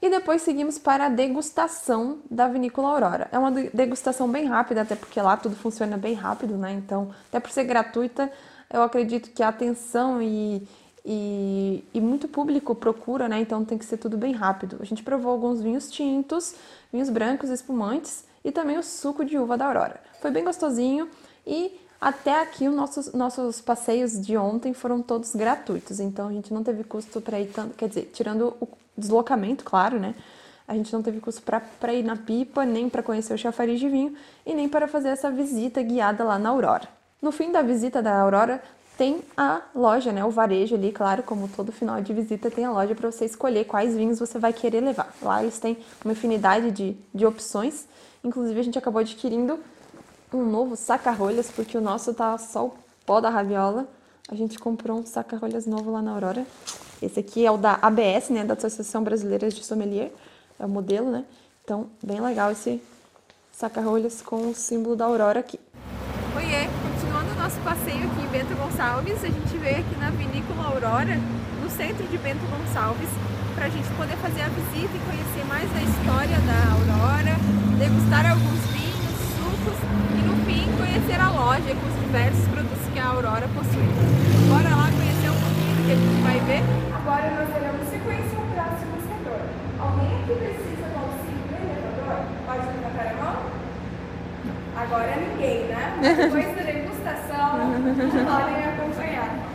E 0.00 0.08
depois 0.08 0.42
seguimos 0.42 0.78
para 0.78 1.06
a 1.06 1.08
degustação 1.08 2.18
da 2.30 2.46
Vinícola 2.46 2.90
Aurora. 2.90 3.28
É 3.32 3.38
uma 3.38 3.50
degustação 3.50 4.30
bem 4.30 4.46
rápida, 4.46 4.82
até 4.82 4.94
porque 4.94 5.20
lá 5.20 5.36
tudo 5.36 5.56
funciona 5.56 5.96
bem 5.96 6.14
rápido, 6.14 6.56
né? 6.56 6.72
Então, 6.72 7.10
até 7.28 7.40
por 7.40 7.50
ser 7.50 7.64
gratuita, 7.64 8.30
eu 8.72 8.80
acredito 8.82 9.30
que 9.30 9.42
a 9.42 9.48
atenção 9.48 10.22
e, 10.22 10.68
e, 11.10 11.82
e, 11.94 12.00
muito 12.02 12.28
público 12.28 12.74
procura, 12.74 13.30
né? 13.30 13.40
Então 13.40 13.64
tem 13.64 13.78
que 13.78 13.84
ser 13.86 13.96
tudo 13.96 14.18
bem 14.18 14.34
rápido. 14.34 14.76
A 14.78 14.84
gente 14.84 15.02
provou 15.02 15.32
alguns 15.32 15.58
vinhos 15.62 15.90
tintos, 15.90 16.54
vinhos 16.92 17.08
brancos, 17.08 17.48
espumantes 17.48 18.24
e 18.44 18.52
também 18.52 18.76
o 18.76 18.82
suco 18.82 19.24
de 19.24 19.38
uva 19.38 19.56
da 19.56 19.64
Aurora. 19.64 19.98
Foi 20.20 20.30
bem 20.30 20.44
gostosinho 20.44 21.08
e 21.46 21.80
até 21.98 22.42
aqui 22.42 22.68
os 22.68 22.74
nossos, 22.74 23.12
nossos 23.14 23.58
passeios 23.62 24.20
de 24.20 24.36
ontem 24.36 24.74
foram 24.74 25.00
todos 25.00 25.34
gratuitos, 25.34 25.98
então 25.98 26.28
a 26.28 26.32
gente 26.32 26.52
não 26.52 26.62
teve 26.62 26.84
custo 26.84 27.22
para 27.22 27.40
ir 27.40 27.46
tanto, 27.46 27.74
quer 27.74 27.88
dizer, 27.88 28.10
tirando 28.12 28.54
o 28.60 28.68
deslocamento, 28.96 29.64
claro, 29.64 29.98
né? 29.98 30.14
A 30.66 30.74
gente 30.74 30.92
não 30.92 31.02
teve 31.02 31.20
custo 31.20 31.40
para 31.42 31.94
ir 31.94 32.02
na 32.02 32.16
pipa, 32.16 32.66
nem 32.66 32.90
para 32.90 33.02
conhecer 33.02 33.32
o 33.32 33.38
chafariz 33.38 33.80
de 33.80 33.88
vinho 33.88 34.14
e 34.44 34.52
nem 34.52 34.68
para 34.68 34.86
fazer 34.86 35.08
essa 35.08 35.30
visita 35.30 35.80
guiada 35.80 36.22
lá 36.22 36.38
na 36.38 36.50
Aurora. 36.50 36.86
No 37.22 37.32
fim 37.32 37.50
da 37.50 37.62
visita 37.62 38.02
da 38.02 38.20
Aurora, 38.20 38.62
tem 38.98 39.22
a 39.36 39.62
loja, 39.72 40.10
né? 40.10 40.24
O 40.24 40.30
varejo 40.30 40.74
ali, 40.74 40.90
claro, 40.90 41.22
como 41.22 41.46
todo 41.46 41.70
final 41.70 42.02
de 42.02 42.12
visita, 42.12 42.50
tem 42.50 42.64
a 42.64 42.72
loja 42.72 42.96
para 42.96 43.08
você 43.08 43.24
escolher 43.24 43.64
quais 43.64 43.94
vinhos 43.94 44.18
você 44.18 44.40
vai 44.40 44.52
querer 44.52 44.80
levar. 44.80 45.14
Lá 45.22 45.40
eles 45.40 45.60
têm 45.60 45.78
uma 46.04 46.10
infinidade 46.10 46.72
de, 46.72 46.96
de 47.14 47.24
opções. 47.24 47.86
Inclusive, 48.24 48.58
a 48.58 48.62
gente 48.64 48.76
acabou 48.76 48.98
adquirindo 48.98 49.60
um 50.34 50.44
novo 50.44 50.74
saca-rolhas, 50.74 51.48
porque 51.48 51.78
o 51.78 51.80
nosso 51.80 52.12
tá 52.12 52.36
só 52.38 52.66
o 52.66 52.74
pó 53.06 53.20
da 53.20 53.30
raviola. 53.30 53.86
A 54.28 54.34
gente 54.34 54.58
comprou 54.58 54.98
um 54.98 55.06
saca-rolhas 55.06 55.64
novo 55.64 55.92
lá 55.92 56.02
na 56.02 56.10
Aurora. 56.10 56.44
Esse 57.00 57.20
aqui 57.20 57.46
é 57.46 57.50
o 57.52 57.56
da 57.56 57.78
ABS, 57.80 58.30
né? 58.30 58.44
Da 58.44 58.54
Associação 58.54 59.04
Brasileira 59.04 59.48
de 59.48 59.64
Sommelier. 59.64 60.10
É 60.58 60.66
o 60.66 60.68
modelo, 60.68 61.08
né? 61.08 61.24
Então, 61.62 61.86
bem 62.02 62.20
legal 62.20 62.50
esse 62.50 62.82
saca-rolhas 63.52 64.20
com 64.20 64.50
o 64.50 64.54
símbolo 64.56 64.96
da 64.96 65.04
Aurora 65.04 65.38
aqui. 65.38 65.60
Oiê! 66.36 66.87
Nosso 67.48 67.64
passeio 67.64 68.04
aqui 68.04 68.20
em 68.20 68.28
Bento 68.28 68.52
Gonçalves, 68.60 69.24
a 69.24 69.32
gente 69.32 69.56
veio 69.56 69.80
aqui 69.80 69.96
na 69.96 70.10
Vinícola 70.10 70.68
Aurora, 70.68 71.16
no 71.16 71.70
centro 71.72 72.04
de 72.04 72.18
Bento 72.18 72.44
Gonçalves, 72.44 73.08
para 73.56 73.64
a 73.64 73.68
gente 73.72 73.88
poder 73.96 74.20
fazer 74.20 74.44
a 74.44 74.52
visita 74.52 74.92
e 74.92 75.00
conhecer 75.00 75.48
mais 75.48 75.64
a 75.72 75.80
história 75.80 76.36
da 76.44 76.76
Aurora, 76.76 77.32
degustar 77.80 78.28
alguns 78.28 78.60
vinhos, 78.68 79.16
sucos 79.32 79.80
e 79.80 80.20
no 80.28 80.36
fim 80.44 80.68
conhecer 80.76 81.16
a 81.16 81.32
loja 81.32 81.72
com 81.72 81.88
os 81.88 81.96
diversos 82.04 82.44
produtos 82.52 82.84
que 82.92 83.00
a 83.00 83.06
Aurora 83.16 83.48
possui. 83.56 83.88
Bora 84.52 84.68
lá 84.68 84.92
conhecer 84.92 85.32
um 85.32 85.40
pouquinho 85.40 85.72
do 85.72 85.82
que 85.88 85.92
a 85.92 86.00
gente 86.04 86.20
vai 86.20 86.38
ver? 86.44 86.62
Agora 87.00 87.32
nós 87.32 87.48
iremos 87.48 87.88
sequência 87.88 88.36
o 88.36 88.46
próximo 88.52 88.92
setor. 89.08 89.40
Alguém 89.80 90.20
aqui 90.20 90.36
precisa 90.36 90.84
do 90.84 90.98
auxílio 91.00 91.48
do 91.48 91.56
elevador? 91.64 92.28
Pode 92.44 92.64
levantar 92.76 93.08
a 93.08 93.16
mão? 93.16 93.36
Agora 94.76 95.16
ninguém, 95.16 95.64
né? 95.72 95.96
Depois 96.12 96.44
da 96.54 96.77
degustação, 97.08 98.26
podem 98.26 98.64
acompanhar. 98.64 99.47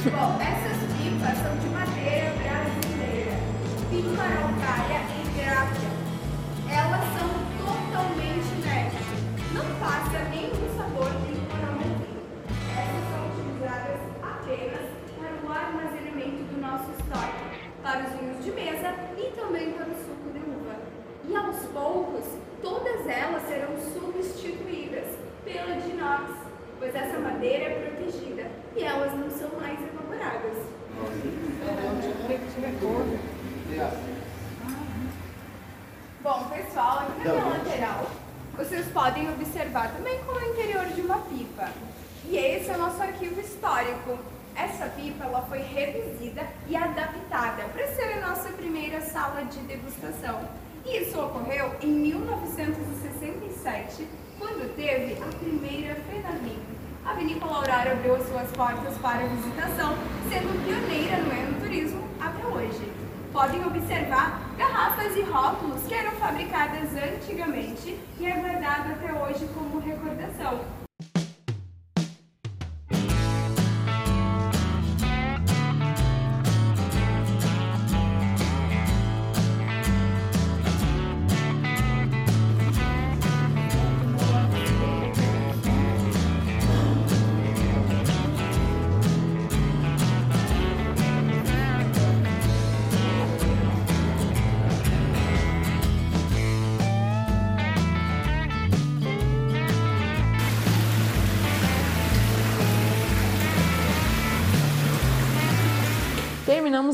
Bom, 0.00 0.40
essas 0.40 0.80
pipas 0.96 1.36
são 1.44 1.54
de 1.60 1.68
madeira 1.68 2.32
brasileira, 2.40 3.36
pipa 3.90 4.22
araucária 4.22 5.04
e 5.12 5.28
gráfia. 5.36 5.90
Elas 6.72 7.04
são 7.12 7.28
totalmente 7.60 8.48
inertes, 8.56 9.04
não 9.52 9.68
passa 9.76 10.24
nenhum 10.30 10.64
sabor 10.74 11.12
nem 11.20 11.36
aromazinho. 11.52 12.24
Essas 12.72 13.04
são 13.12 13.28
utilizadas 13.28 14.00
apenas 14.24 14.88
para 15.20 15.36
o 15.46 15.52
armazenamento 15.52 16.44
do 16.48 16.60
nosso 16.62 16.90
estoque, 16.96 17.60
para 17.82 18.00
os 18.00 18.12
vinhos 18.18 18.42
de 18.42 18.52
mesa 18.52 18.94
e 19.18 19.36
também 19.36 19.72
para 19.72 19.84
o 19.84 19.94
suco 20.00 20.32
de 20.32 20.38
uva. 20.38 20.80
E 21.28 21.36
aos 21.36 21.56
poucos, 21.74 22.24
todas 22.62 23.06
elas 23.06 23.42
serão 23.42 23.76
substituídas 23.92 25.12
pela 25.44 25.76
de 25.76 25.90
inox, 25.90 26.32
pois 26.78 26.94
essa 26.94 27.18
madeira 27.18 27.64
é 27.64 27.90
protegida 27.90 28.59
e 28.76 28.84
elas 28.84 29.12
não 29.12 29.30
são 29.30 29.48
mais 29.60 29.78
evaporadas. 29.80 30.56
Bom, 36.22 36.44
pessoal, 36.50 36.98
aqui 36.98 37.26
na 37.26 37.32
minha 37.32 37.46
lateral, 37.46 38.10
vocês 38.56 38.86
podem 38.88 39.30
observar 39.30 39.90
também 39.94 40.18
como 40.24 40.38
é 40.38 40.44
o 40.44 40.52
interior 40.52 40.84
de 40.86 41.00
uma 41.00 41.18
pipa. 41.18 41.70
E 42.26 42.36
esse 42.36 42.70
é 42.70 42.74
o 42.74 42.78
nosso 42.78 43.02
arquivo 43.02 43.40
histórico. 43.40 44.18
Essa 44.54 44.86
pipa 44.86 45.24
ela 45.24 45.42
foi 45.42 45.58
revisida 45.60 46.46
e 46.68 46.76
adaptada 46.76 47.64
para 47.72 47.88
ser 47.88 48.12
a 48.12 48.20
nossa 48.28 48.50
primeira 48.50 49.00
sala 49.00 49.42
de 49.44 49.58
degustação. 49.60 50.46
E 50.84 50.98
isso 50.98 51.18
ocorreu 51.20 51.74
em 51.80 51.88
1967, 51.88 54.06
quando 54.38 54.72
teve 54.76 55.20
a 55.22 55.26
primeira 55.38 55.94
FENAVIN. 55.94 56.79
A 57.04 57.14
vinícola 57.14 57.56
Aurora 57.56 57.92
abriu 57.92 58.14
as 58.14 58.28
suas 58.28 58.50
portas 58.52 58.96
para 58.98 59.26
visitação, 59.26 59.96
sendo 60.28 60.64
pioneira 60.64 61.16
no 61.18 61.32
enoturismo 61.32 62.04
até 62.20 62.46
hoje. 62.46 62.92
Podem 63.32 63.64
observar 63.64 64.40
garrafas 64.58 65.16
e 65.16 65.22
rótulos 65.22 65.82
que 65.84 65.94
eram 65.94 66.12
fabricadas 66.12 66.90
antigamente 66.94 67.98
e 68.18 68.26
é 68.26 68.32
guardado 68.32 68.92
até 68.92 69.12
hoje 69.12 69.48
como 69.54 69.80
recordação. 69.80 70.79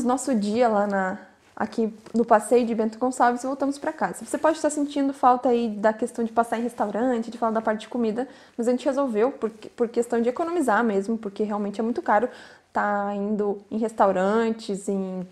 Nosso 0.07 0.33
dia 0.33 0.67
lá 0.67 0.87
na, 0.87 1.19
aqui 1.55 1.93
no 2.13 2.23
passeio 2.23 2.65
de 2.65 2.73
Bento 2.73 2.97
Gonçalves 2.97 3.43
e 3.43 3.47
voltamos 3.47 3.77
para 3.77 3.91
casa. 3.91 4.23
Você 4.23 4.37
pode 4.37 4.57
estar 4.57 4.69
sentindo 4.69 5.13
falta 5.13 5.49
aí 5.49 5.69
da 5.69 5.91
questão 5.91 6.23
de 6.23 6.31
passar 6.31 6.57
em 6.57 6.63
restaurante, 6.63 7.29
de 7.29 7.37
falar 7.37 7.51
da 7.51 7.61
parte 7.61 7.81
de 7.81 7.87
comida, 7.89 8.27
mas 8.57 8.67
a 8.67 8.71
gente 8.71 8.85
resolveu 8.85 9.31
por, 9.31 9.49
por 9.49 9.89
questão 9.89 10.21
de 10.21 10.29
economizar 10.29 10.83
mesmo, 10.83 11.17
porque 11.17 11.43
realmente 11.43 11.79
é 11.79 11.83
muito 11.83 12.01
caro 12.01 12.29
estar 12.67 13.07
tá 13.07 13.15
indo 13.15 13.59
em 13.69 13.77
restaurantes, 13.77 14.87
em, 14.87 15.27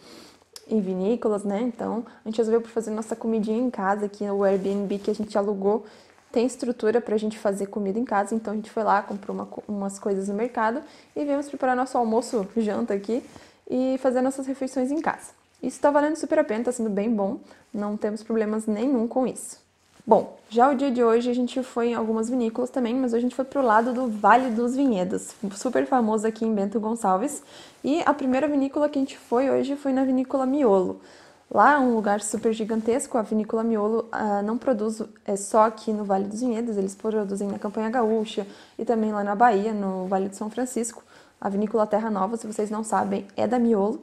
em 0.67 0.81
vinícolas, 0.81 1.43
né? 1.43 1.61
Então 1.61 2.05
a 2.23 2.27
gente 2.27 2.37
resolveu 2.37 2.61
por 2.61 2.69
fazer 2.69 2.91
nossa 2.91 3.15
comidinha 3.15 3.59
em 3.59 3.69
casa, 3.69 4.07
aqui 4.07 4.25
no 4.25 4.43
Airbnb 4.43 4.97
que 4.99 5.11
a 5.11 5.15
gente 5.15 5.37
alugou. 5.37 5.85
Tem 6.31 6.45
estrutura 6.45 6.99
para 6.99 7.15
a 7.15 7.17
gente 7.17 7.39
fazer 7.39 7.67
comida 7.67 7.97
em 7.97 8.03
casa, 8.03 8.35
então 8.35 8.51
a 8.51 8.55
gente 8.57 8.69
foi 8.69 8.83
lá, 8.83 9.01
comprou 9.01 9.33
uma, 9.33 9.47
umas 9.69 9.97
coisas 9.97 10.27
no 10.27 10.33
mercado 10.33 10.81
e 11.15 11.23
viemos 11.23 11.47
preparar 11.47 11.77
nosso 11.77 11.97
almoço, 11.97 12.45
janta 12.57 12.93
aqui 12.93 13.23
e 13.69 13.97
fazer 13.99 14.21
nossas 14.21 14.47
refeições 14.47 14.91
em 14.91 15.01
casa. 15.01 15.31
Isso 15.61 15.77
está 15.77 15.89
valendo 15.89 16.15
super 16.15 16.39
a 16.39 16.43
pena, 16.43 16.61
está 16.61 16.71
sendo 16.71 16.89
bem 16.89 17.09
bom, 17.09 17.39
não 17.73 17.97
temos 17.97 18.21
problemas 18.21 18.67
nenhum 18.67 19.07
com 19.07 19.25
isso. 19.25 19.63
Bom, 20.07 20.37
já 20.51 20.69
o 20.69 20.75
dia 20.75 20.91
de 20.91 21.03
hoje 21.03 21.31
a 21.31 21.33
gente 21.33 21.63
foi 21.63 21.87
em 21.87 21.93
algumas 21.95 22.29
vinícolas 22.29 22.69
também, 22.69 22.93
mas 22.93 23.11
hoje 23.11 23.17
a 23.17 23.21
gente 23.21 23.35
foi 23.35 23.45
para 23.45 23.59
o 23.59 23.65
lado 23.65 23.91
do 23.91 24.07
Vale 24.07 24.51
dos 24.51 24.75
Vinhedos, 24.75 25.33
super 25.55 25.87
famoso 25.87 26.27
aqui 26.27 26.45
em 26.45 26.53
Bento 26.53 26.79
Gonçalves. 26.79 27.41
E 27.83 28.03
a 28.05 28.13
primeira 28.13 28.47
vinícola 28.47 28.87
que 28.87 28.99
a 28.99 29.01
gente 29.01 29.17
foi 29.17 29.49
hoje 29.49 29.75
foi 29.75 29.91
na 29.91 30.03
Vinícola 30.03 30.45
Miolo. 30.45 31.01
Lá 31.49 31.73
é 31.73 31.77
um 31.79 31.95
lugar 31.95 32.21
super 32.21 32.53
gigantesco, 32.53 33.17
a 33.17 33.23
Vinícola 33.23 33.63
Miolo 33.63 34.09
uh, 34.13 34.43
não 34.43 34.59
produz 34.59 35.01
é 35.25 35.35
só 35.35 35.63
aqui 35.63 35.91
no 35.91 36.03
Vale 36.03 36.25
dos 36.25 36.41
Vinhedos, 36.41 36.77
eles 36.77 36.93
produzem 36.93 37.47
na 37.47 37.57
Campanha 37.57 37.89
Gaúcha 37.89 38.45
e 38.77 38.85
também 38.85 39.11
lá 39.11 39.23
na 39.23 39.35
Bahia, 39.35 39.73
no 39.73 40.05
Vale 40.05 40.29
de 40.29 40.35
São 40.35 40.51
Francisco. 40.51 41.03
A 41.45 41.49
vinícola 41.49 41.85
Terra 41.85 42.09
Nova, 42.09 42.37
se 42.37 42.47
vocês 42.47 42.71
não 42.71 42.83
sabem, 42.83 43.27
é 43.37 43.45
da 43.45 43.59
Miolo. 43.59 44.01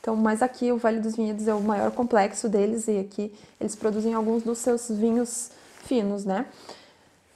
Então, 0.00 0.16
mas 0.16 0.40
aqui 0.40 0.72
o 0.72 0.78
Vale 0.78 1.00
dos 1.00 1.16
Vinhedos 1.16 1.46
é 1.46 1.52
o 1.52 1.60
maior 1.60 1.90
complexo 1.90 2.48
deles 2.48 2.88
e 2.88 2.98
aqui 2.98 3.30
eles 3.60 3.76
produzem 3.76 4.14
alguns 4.14 4.42
dos 4.42 4.56
seus 4.56 4.88
vinhos 4.88 5.50
finos, 5.84 6.24
né? 6.24 6.46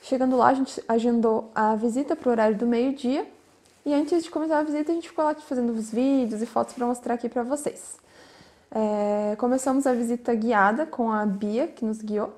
Chegando 0.00 0.38
lá, 0.38 0.48
a 0.48 0.54
gente 0.54 0.82
agendou 0.88 1.50
a 1.54 1.76
visita 1.76 2.16
para 2.16 2.30
o 2.30 2.32
horário 2.32 2.56
do 2.56 2.66
meio-dia 2.66 3.26
e 3.84 3.92
antes 3.92 4.24
de 4.24 4.30
começar 4.30 4.58
a 4.58 4.62
visita, 4.62 4.90
a 4.90 4.94
gente 4.94 5.10
ficou 5.10 5.22
lá 5.22 5.34
fazendo 5.34 5.70
os 5.74 5.90
vídeos 5.90 6.40
e 6.40 6.46
fotos 6.46 6.72
para 6.72 6.86
mostrar 6.86 7.12
aqui 7.12 7.28
para 7.28 7.42
vocês. 7.42 7.98
É, 8.74 9.36
começamos 9.36 9.86
a 9.86 9.92
visita 9.92 10.34
guiada 10.34 10.86
com 10.86 11.12
a 11.12 11.26
Bia, 11.26 11.66
que 11.66 11.84
nos 11.84 12.00
guiou. 12.00 12.32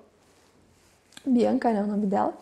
Bianca, 1.25 1.73
né, 1.73 1.80
o 1.80 1.87
nome 1.87 2.06
dela. 2.06 2.35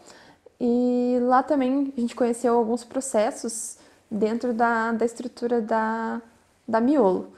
E 0.58 1.18
lá 1.20 1.42
também 1.42 1.92
a 1.94 2.00
gente 2.00 2.16
conheceu 2.16 2.56
alguns 2.56 2.84
processos 2.84 3.81
dentro 4.12 4.52
da, 4.52 4.92
da 4.92 5.04
estrutura 5.04 5.60
da, 5.60 6.20
da 6.68 6.80
miolo. 6.80 7.32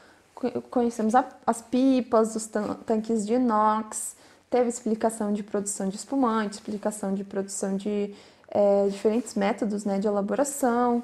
Conhecemos 0.70 1.14
a, 1.14 1.24
as 1.46 1.62
pipas, 1.62 2.34
os 2.34 2.50
tanques 2.84 3.24
de 3.24 3.34
inox, 3.34 4.16
teve 4.50 4.68
explicação 4.68 5.32
de 5.32 5.42
produção 5.42 5.88
de 5.88 5.96
espumante, 5.96 6.54
explicação 6.54 7.14
de 7.14 7.24
produção 7.24 7.76
de 7.76 8.14
é, 8.48 8.88
diferentes 8.88 9.34
métodos 9.34 9.84
né, 9.84 9.98
de 9.98 10.06
elaboração. 10.06 11.02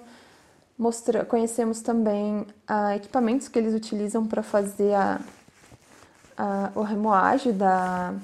Mostra, 0.77 1.25
conhecemos 1.25 1.81
também 1.81 2.47
ah, 2.67 2.97
equipamentos 2.97 3.49
que 3.49 3.59
eles 3.59 3.75
utilizam 3.75 4.27
para 4.27 4.43
fazer 4.43 4.95
a, 4.95 5.21
a, 6.37 6.73
o 6.75 6.83
remoagem 6.83 7.57
da, 7.57 8.15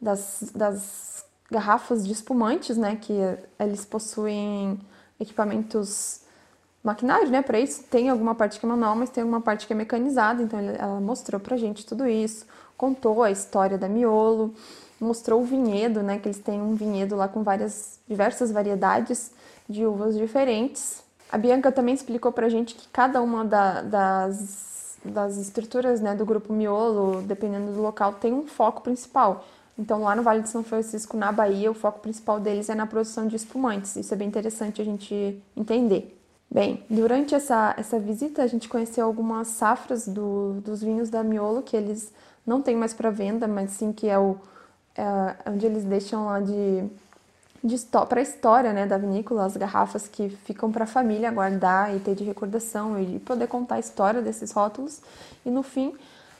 das, 0.00 0.50
das 0.54 1.24
garrafas 1.50 2.04
de 2.04 2.12
espumantes, 2.12 2.76
né, 2.76 2.96
que 2.96 3.12
eles 3.58 3.84
possuem 3.84 4.80
equipamentos 5.20 6.21
maquinário, 6.82 7.28
né, 7.30 7.42
para 7.42 7.60
isso. 7.60 7.84
Tem 7.84 8.08
alguma 8.08 8.34
parte 8.34 8.58
que 8.58 8.66
é 8.66 8.68
manual, 8.68 8.96
mas 8.96 9.10
tem 9.10 9.22
alguma 9.22 9.40
parte 9.40 9.66
que 9.66 9.72
é 9.72 9.76
mecanizada. 9.76 10.42
Então 10.42 10.58
ela 10.58 11.00
mostrou 11.00 11.40
pra 11.40 11.56
gente 11.56 11.86
tudo 11.86 12.06
isso, 12.06 12.46
contou 12.76 13.22
a 13.22 13.30
história 13.30 13.78
da 13.78 13.88
miolo, 13.88 14.54
mostrou 15.00 15.42
o 15.42 15.44
vinhedo, 15.44 16.02
né, 16.02 16.18
que 16.18 16.28
eles 16.28 16.38
têm 16.38 16.60
um 16.60 16.74
vinhedo 16.74 17.16
lá 17.16 17.28
com 17.28 17.42
várias 17.42 17.98
diversas 18.08 18.50
variedades 18.50 19.32
de 19.68 19.84
uvas 19.86 20.16
diferentes. 20.16 21.02
A 21.30 21.38
Bianca 21.38 21.72
também 21.72 21.94
explicou 21.94 22.30
pra 22.30 22.48
gente 22.48 22.74
que 22.74 22.86
cada 22.88 23.22
uma 23.22 23.44
da, 23.44 23.80
das, 23.82 24.98
das 25.04 25.36
estruturas, 25.38 26.00
né, 26.00 26.14
do 26.14 26.26
grupo 26.26 26.52
miolo, 26.52 27.22
dependendo 27.22 27.72
do 27.72 27.80
local, 27.80 28.14
tem 28.14 28.32
um 28.32 28.46
foco 28.46 28.82
principal. 28.82 29.44
Então, 29.78 30.02
lá 30.02 30.14
no 30.14 30.22
Vale 30.22 30.42
de 30.42 30.50
São 30.50 30.62
Francisco, 30.62 31.16
na 31.16 31.32
Bahia, 31.32 31.70
o 31.70 31.74
foco 31.74 32.00
principal 32.00 32.38
deles 32.38 32.68
é 32.68 32.74
na 32.74 32.86
produção 32.86 33.26
de 33.26 33.34
espumantes. 33.36 33.96
Isso 33.96 34.12
é 34.12 34.16
bem 34.16 34.28
interessante 34.28 34.82
a 34.82 34.84
gente 34.84 35.42
entender. 35.56 36.21
Bem, 36.52 36.84
durante 36.90 37.34
essa, 37.34 37.74
essa 37.78 37.98
visita 37.98 38.42
a 38.42 38.46
gente 38.46 38.68
conheceu 38.68 39.06
algumas 39.06 39.48
safras 39.48 40.06
do, 40.06 40.60
dos 40.60 40.82
vinhos 40.82 41.08
da 41.08 41.24
Miolo 41.24 41.62
que 41.62 41.74
eles 41.74 42.12
não 42.46 42.60
têm 42.60 42.76
mais 42.76 42.92
para 42.92 43.08
venda, 43.08 43.48
mas 43.48 43.70
sim 43.70 43.90
que 43.90 44.06
é 44.06 44.18
o 44.18 44.36
é, 44.94 45.50
onde 45.50 45.64
eles 45.64 45.82
deixam 45.82 46.26
lá 46.26 46.40
de, 46.40 46.84
de 47.64 47.78
para 48.06 48.20
a 48.20 48.22
história 48.22 48.70
né, 48.70 48.86
da 48.86 48.98
vinícola, 48.98 49.46
as 49.46 49.56
garrafas 49.56 50.06
que 50.06 50.28
ficam 50.28 50.70
para 50.70 50.84
a 50.84 50.86
família 50.86 51.30
guardar 51.30 51.96
e 51.96 52.00
ter 52.00 52.14
de 52.14 52.22
recordação 52.22 53.00
e 53.00 53.18
poder 53.20 53.46
contar 53.46 53.76
a 53.76 53.80
história 53.80 54.20
desses 54.20 54.52
rótulos. 54.52 55.00
E 55.46 55.50
no 55.50 55.62
fim 55.62 55.94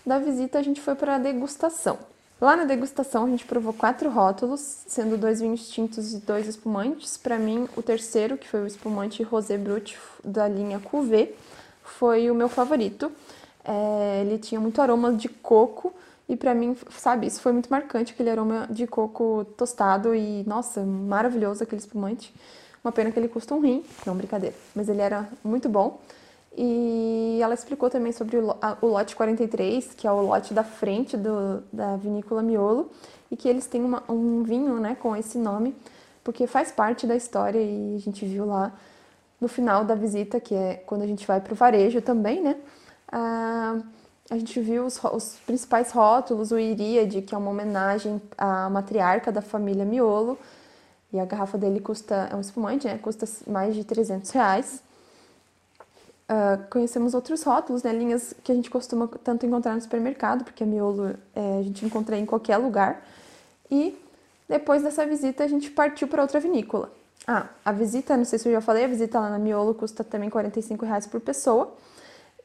da 0.04 0.18
visita 0.18 0.58
a 0.58 0.62
gente 0.62 0.82
foi 0.82 0.94
para 0.94 1.14
a 1.14 1.18
degustação. 1.18 1.98
Lá 2.42 2.56
na 2.56 2.64
degustação 2.64 3.26
a 3.26 3.28
gente 3.28 3.44
provou 3.44 3.72
quatro 3.72 4.10
rótulos, 4.10 4.58
sendo 4.88 5.16
dois 5.16 5.40
vinhos 5.40 5.68
tintos 5.68 6.12
e 6.12 6.18
dois 6.18 6.48
espumantes. 6.48 7.16
Para 7.16 7.38
mim, 7.38 7.68
o 7.76 7.82
terceiro, 7.82 8.36
que 8.36 8.48
foi 8.48 8.62
o 8.62 8.66
espumante 8.66 9.22
Rosé 9.22 9.56
Brut 9.56 9.96
da 10.24 10.48
linha 10.48 10.80
Cuvée, 10.80 11.36
foi 11.84 12.32
o 12.32 12.34
meu 12.34 12.48
favorito. 12.48 13.12
É, 13.64 14.22
ele 14.26 14.38
tinha 14.38 14.60
muito 14.60 14.82
aroma 14.82 15.12
de 15.12 15.28
coco 15.28 15.94
e 16.28 16.34
para 16.34 16.52
mim, 16.52 16.76
sabe, 16.90 17.28
isso 17.28 17.40
foi 17.40 17.52
muito 17.52 17.70
marcante, 17.70 18.12
aquele 18.12 18.30
aroma 18.30 18.66
de 18.68 18.88
coco 18.88 19.46
tostado 19.56 20.12
e, 20.12 20.42
nossa, 20.44 20.80
maravilhoso 20.84 21.62
aquele 21.62 21.80
espumante. 21.80 22.34
Uma 22.82 22.90
pena 22.90 23.12
que 23.12 23.20
ele 23.20 23.28
custa 23.28 23.54
um 23.54 23.60
rim, 23.60 23.84
não 24.04 24.16
brincadeira, 24.16 24.56
mas 24.74 24.88
ele 24.88 25.00
era 25.00 25.28
muito 25.44 25.68
bom. 25.68 26.00
E 26.56 27.38
ela 27.40 27.54
explicou 27.54 27.88
também 27.88 28.12
sobre 28.12 28.36
o, 28.36 28.86
lote 28.86 29.16
43, 29.16 29.94
que 29.94 30.06
é 30.06 30.12
o 30.12 30.20
lote 30.20 30.52
da 30.52 30.62
frente 30.62 31.16
do, 31.16 31.62
da 31.72 31.96
vinícola 31.96 32.42
Miolo, 32.42 32.90
e 33.30 33.36
que 33.36 33.48
eles 33.48 33.66
têm 33.66 33.82
uma, 33.82 34.02
um 34.08 34.42
vinho 34.42 34.78
né, 34.78 34.94
com 34.94 35.16
esse 35.16 35.38
nome, 35.38 35.74
porque 36.22 36.46
faz 36.46 36.70
parte 36.70 37.06
da 37.06 37.16
história 37.16 37.58
e 37.58 37.96
a 37.96 37.98
gente 37.98 38.26
viu 38.26 38.44
lá 38.44 38.72
no 39.40 39.48
final 39.48 39.84
da 39.84 39.94
visita, 39.94 40.38
que 40.38 40.54
é 40.54 40.74
quando 40.74 41.02
a 41.02 41.06
gente 41.06 41.26
vai 41.26 41.40
para 41.40 41.52
o 41.52 41.56
varejo 41.56 42.00
também, 42.02 42.42
né? 42.42 42.56
Ah, 43.10 43.80
a 44.30 44.38
gente 44.38 44.60
viu 44.60 44.86
os, 44.86 45.02
os, 45.02 45.36
principais 45.44 45.90
rótulos, 45.90 46.52
o 46.52 46.58
Iríade, 46.58 47.22
que 47.22 47.34
é 47.34 47.38
uma 47.38 47.50
homenagem 47.50 48.22
à 48.38 48.70
matriarca 48.70 49.32
da 49.32 49.42
família 49.42 49.84
Miolo, 49.84 50.38
e 51.12 51.18
a 51.18 51.24
garrafa 51.24 51.58
dele 51.58 51.80
custa, 51.80 52.28
é 52.30 52.36
um 52.36 52.40
espumante, 52.40 52.86
né? 52.86 52.98
Custa 52.98 53.26
mais 53.46 53.74
de 53.74 53.84
300 53.84 54.30
reais. 54.30 54.82
Uh, 56.32 56.66
conhecemos 56.70 57.12
outros 57.12 57.42
rótulos, 57.42 57.82
né? 57.82 57.92
Linhas 57.92 58.32
que 58.42 58.50
a 58.50 58.54
gente 58.54 58.70
costuma 58.70 59.06
tanto 59.22 59.44
encontrar 59.44 59.74
no 59.74 59.80
supermercado, 59.82 60.44
porque 60.44 60.64
a 60.64 60.66
Miolo 60.66 61.14
é, 61.34 61.58
a 61.58 61.62
gente 61.62 61.84
encontra 61.84 62.16
em 62.16 62.24
qualquer 62.24 62.56
lugar. 62.56 63.04
E 63.70 63.94
depois 64.48 64.82
dessa 64.82 65.04
visita 65.04 65.44
a 65.44 65.46
gente 65.46 65.70
partiu 65.70 66.08
para 66.08 66.22
outra 66.22 66.40
vinícola. 66.40 66.90
Ah, 67.26 67.48
a 67.62 67.70
visita, 67.70 68.16
não 68.16 68.24
sei 68.24 68.38
se 68.38 68.48
eu 68.48 68.52
já 68.52 68.62
falei, 68.62 68.84
a 68.84 68.88
visita 68.88 69.20
lá 69.20 69.28
na 69.28 69.38
Miolo 69.38 69.74
custa 69.74 70.02
também 70.02 70.30
45 70.30 70.86
reais 70.86 71.06
por 71.06 71.20
pessoa. 71.20 71.74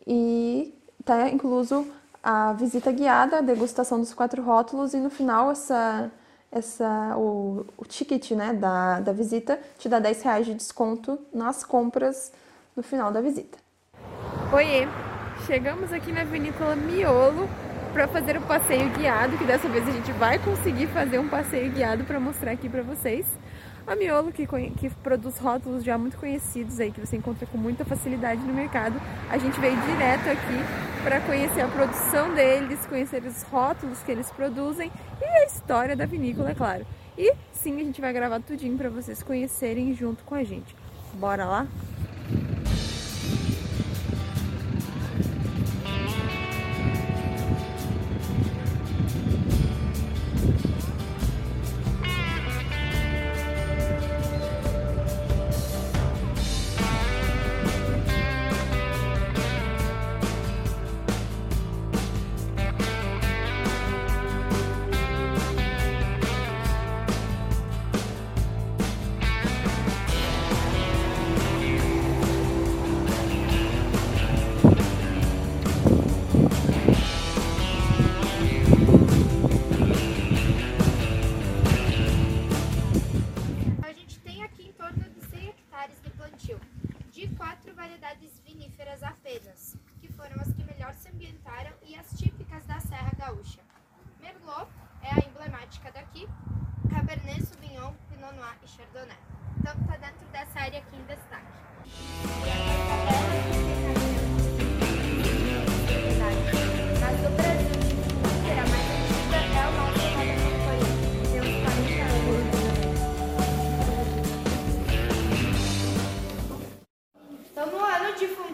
E 0.06 0.74
tá 1.06 1.30
incluso 1.30 1.88
a 2.22 2.52
visita 2.54 2.92
guiada, 2.92 3.38
a 3.38 3.42
degustação 3.42 4.02
dos 4.02 4.14
quatro 4.14 4.44
rótulos 4.44 4.94
e 4.94 4.98
no 4.98 5.10
final 5.10 5.50
essa, 5.50 6.12
essa, 6.52 7.16
o, 7.18 7.66
o 7.78 7.86
ticket 7.86 8.32
né, 8.32 8.54
da, 8.54 9.00
da 9.00 9.14
visita 9.14 9.58
te 9.78 9.88
dá 9.88 9.98
10 9.98 10.24
reais 10.24 10.46
de 10.46 10.54
desconto 10.54 11.18
nas 11.34 11.64
compras 11.64 12.34
no 12.76 12.84
final 12.84 13.14
da 13.14 13.22
visita. 13.22 13.67
Oiê! 14.50 14.88
Chegamos 15.46 15.92
aqui 15.92 16.10
na 16.10 16.24
vinícola 16.24 16.74
Miolo 16.74 17.50
para 17.92 18.08
fazer 18.08 18.38
o 18.38 18.42
passeio 18.42 18.90
guiado, 18.92 19.38
que 19.38 19.44
dessa 19.44 19.68
vez 19.68 19.86
a 19.86 19.92
gente 19.92 20.10
vai 20.14 20.40
conseguir 20.40 20.88
fazer 20.88 21.20
um 21.20 21.28
passeio 21.28 21.70
guiado 21.70 22.06
para 22.06 22.18
mostrar 22.18 22.52
aqui 22.52 22.70
para 22.70 22.82
vocês. 22.82 23.26
A 23.86 23.94
Miolo, 23.94 24.32
que, 24.32 24.48
que 24.48 24.90
produz 25.04 25.38
rótulos 25.38 25.84
já 25.84 25.98
muito 25.98 26.16
conhecidos 26.18 26.80
aí, 26.80 26.94
que 26.94 27.06
você 27.06 27.18
encontra 27.18 27.46
com 27.46 27.58
muita 27.58 27.84
facilidade 27.84 28.40
no 28.42 28.54
mercado. 28.54 28.96
A 29.30 29.38
gente 29.38 29.60
veio 29.60 29.76
direto 29.82 30.30
aqui 30.30 31.04
para 31.04 31.20
conhecer 31.20 31.60
a 31.60 31.68
produção 31.68 32.34
deles, 32.34 32.86
conhecer 32.86 33.24
os 33.24 33.44
rótulos 33.44 34.02
que 34.02 34.12
eles 34.14 34.32
produzem 34.32 34.90
e 35.22 35.26
a 35.26 35.46
história 35.46 35.94
da 35.94 36.06
vinícola, 36.06 36.52
é 36.52 36.56
claro. 36.56 36.88
E 37.18 37.34
sim, 37.52 37.76
a 37.82 37.84
gente 37.84 38.00
vai 38.00 38.14
gravar 38.14 38.40
tudinho 38.40 38.78
para 38.78 38.90
vocês 38.90 39.22
conhecerem 39.22 39.94
junto 39.94 40.24
com 40.24 40.36
a 40.36 40.44
gente. 40.46 40.74
Bora 41.16 41.44
lá? 41.44 41.68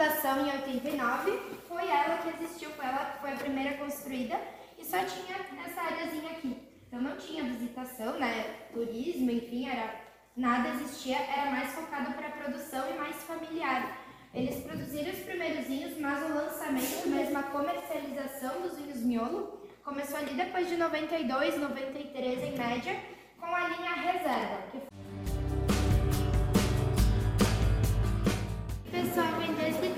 fundação 0.03 0.45
em 0.45 0.51
89, 0.51 1.31
foi 1.65 1.87
ela 1.87 2.17
que 2.17 2.43
existiu, 2.43 2.69
foi 2.71 2.85
ela 2.85 3.17
foi 3.21 3.31
a 3.31 3.35
primeira 3.37 3.77
construída 3.77 4.37
e 4.77 4.83
só 4.83 4.97
tinha 4.97 5.37
essa 5.65 5.81
áreazinha 5.81 6.31
aqui. 6.31 6.57
Então 6.87 7.01
não 7.01 7.15
tinha 7.15 7.43
visitação, 7.45 8.19
né? 8.19 8.43
Turismo, 8.73 9.31
enfim, 9.31 9.69
era 9.69 9.95
nada 10.35 10.69
existia, 10.69 11.17
era 11.17 11.51
mais 11.51 11.71
focado 11.71 12.11
para 12.15 12.29
produção 12.31 12.83
e 12.89 12.97
mais 12.97 13.15
familiar. 13.23 13.97
Eles 14.33 14.61
produziram 14.63 15.11
os 15.11 15.19
primeiros 15.19 15.67
vinhos, 15.67 15.97
mas 15.97 16.21
o 16.21 16.33
lançamento, 16.33 17.07
mesmo 17.07 17.37
a 17.37 17.43
comercialização 17.43 18.61
dos 18.61 18.77
vinhos 18.77 18.99
miolo, 18.99 19.61
começou 19.85 20.17
ali 20.17 20.33
depois 20.33 20.67
de 20.67 20.75
92, 20.75 21.59
93 21.59 22.43
em 22.43 22.57
média, 22.57 22.99
com 23.39 23.45
a 23.45 23.67
linha 23.69 23.93
reserva. 23.93 24.63
Que... 24.69 24.93
Pessoal, 28.91 29.41
em 29.41 29.53
2013 29.53 29.92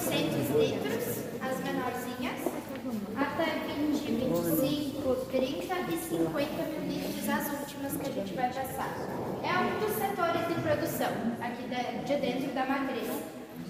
200 0.00 0.48
litros, 0.56 1.24
as 1.42 1.60
menorzinhas, 1.60 2.40
até 3.14 3.44
20, 3.68 4.00
25, 4.00 5.14
30 5.30 5.74
e 5.92 5.98
50 5.98 6.62
mil 6.62 6.80
litros, 6.88 7.28
as 7.28 7.52
últimas 7.60 7.96
que 7.98 8.08
a 8.08 8.12
gente 8.12 8.32
vai 8.32 8.48
passar. 8.48 8.96
É 9.44 9.58
um 9.58 9.78
dos 9.78 9.92
setores 9.96 10.48
de 10.48 10.54
produção 10.62 11.12
aqui 11.42 11.64
de 12.06 12.16
dentro 12.16 12.54
da 12.54 12.64
matriz. 12.64 13.10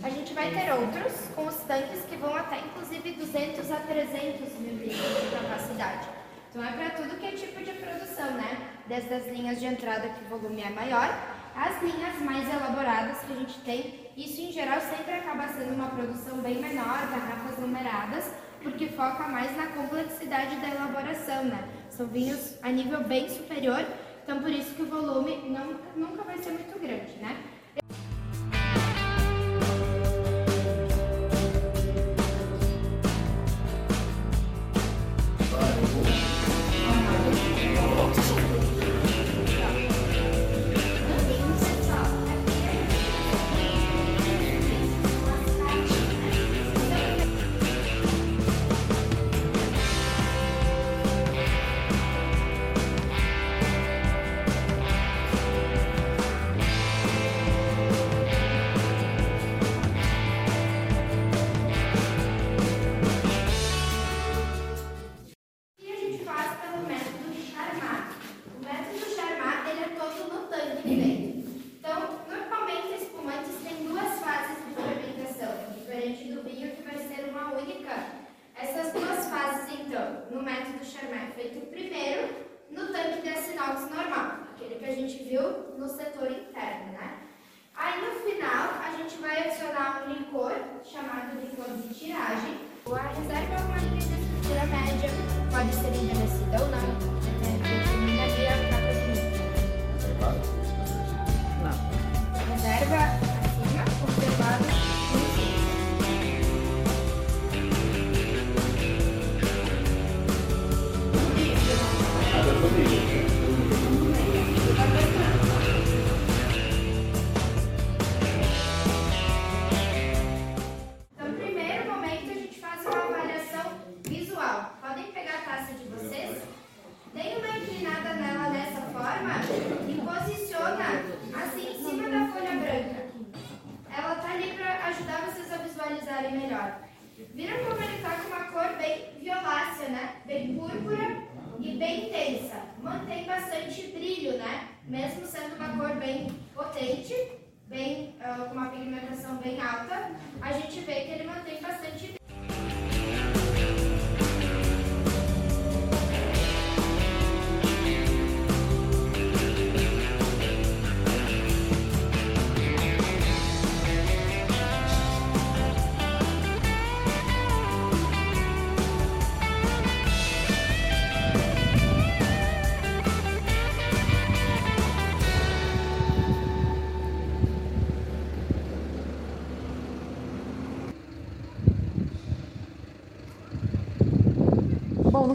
A 0.05 0.09
gente 0.09 0.33
vai 0.33 0.51
ter 0.53 0.73
outros, 0.73 1.13
com 1.35 1.47
os 1.47 1.57
tanques 1.63 2.05
que 2.09 2.17
vão 2.17 2.35
até 2.35 2.61
inclusive 2.61 3.11
200 3.11 3.73
a 3.73 3.77
300 3.77 4.59
mil 4.61 4.77
litros 4.77 5.23
de 5.23 5.37
capacidade. 5.37 6.09
Então 6.49 6.65
é 6.65 6.73
para 6.73 6.91
tudo 6.91 7.19
que 7.19 7.27
é 7.27 7.33
tipo 7.33 7.63
de 7.63 7.73
produção, 7.73 8.31
né? 8.35 8.71
Desde 8.87 9.13
as 9.13 9.27
linhas 9.27 9.59
de 9.59 9.67
entrada 9.67 10.09
que 10.09 10.25
o 10.25 10.39
volume 10.39 10.63
é 10.63 10.71
maior, 10.71 11.40
as 11.55 11.83
linhas 11.83 12.19
mais 12.21 12.49
elaboradas 12.49 13.21
que 13.21 13.33
a 13.33 13.37
gente 13.37 13.61
tem, 13.61 14.11
isso 14.17 14.41
em 14.41 14.53
geral 14.53 14.81
sempre 14.81 15.15
acaba 15.15 15.49
sendo 15.49 15.75
uma 15.75 15.89
produção 15.91 16.39
bem 16.39 16.57
menor, 16.61 16.99
garrafas 17.11 17.59
numeradas, 17.59 18.35
porque 18.63 18.89
foca 18.89 19.29
mais 19.29 19.57
na 19.57 19.69
complexidade 19.69 20.57
da 20.57 20.69
elaboração, 20.69 21.45
né? 21.45 21.69
São 21.89 22.07
vinhos 22.07 22.59
a 22.63 22.71
nível 22.71 23.03
bem 23.05 23.29
superior, 23.29 23.85
então 24.23 24.41
por 24.41 24.51
isso 24.51 24.75
que 24.75 24.83
o 24.83 24.87
volume 24.87 25.37
não, 25.49 25.75
nunca 25.97 26.23
vai 26.23 26.39
ser 26.39 26.51
muito 26.51 26.79
grande, 26.79 27.17
né? 27.17 27.37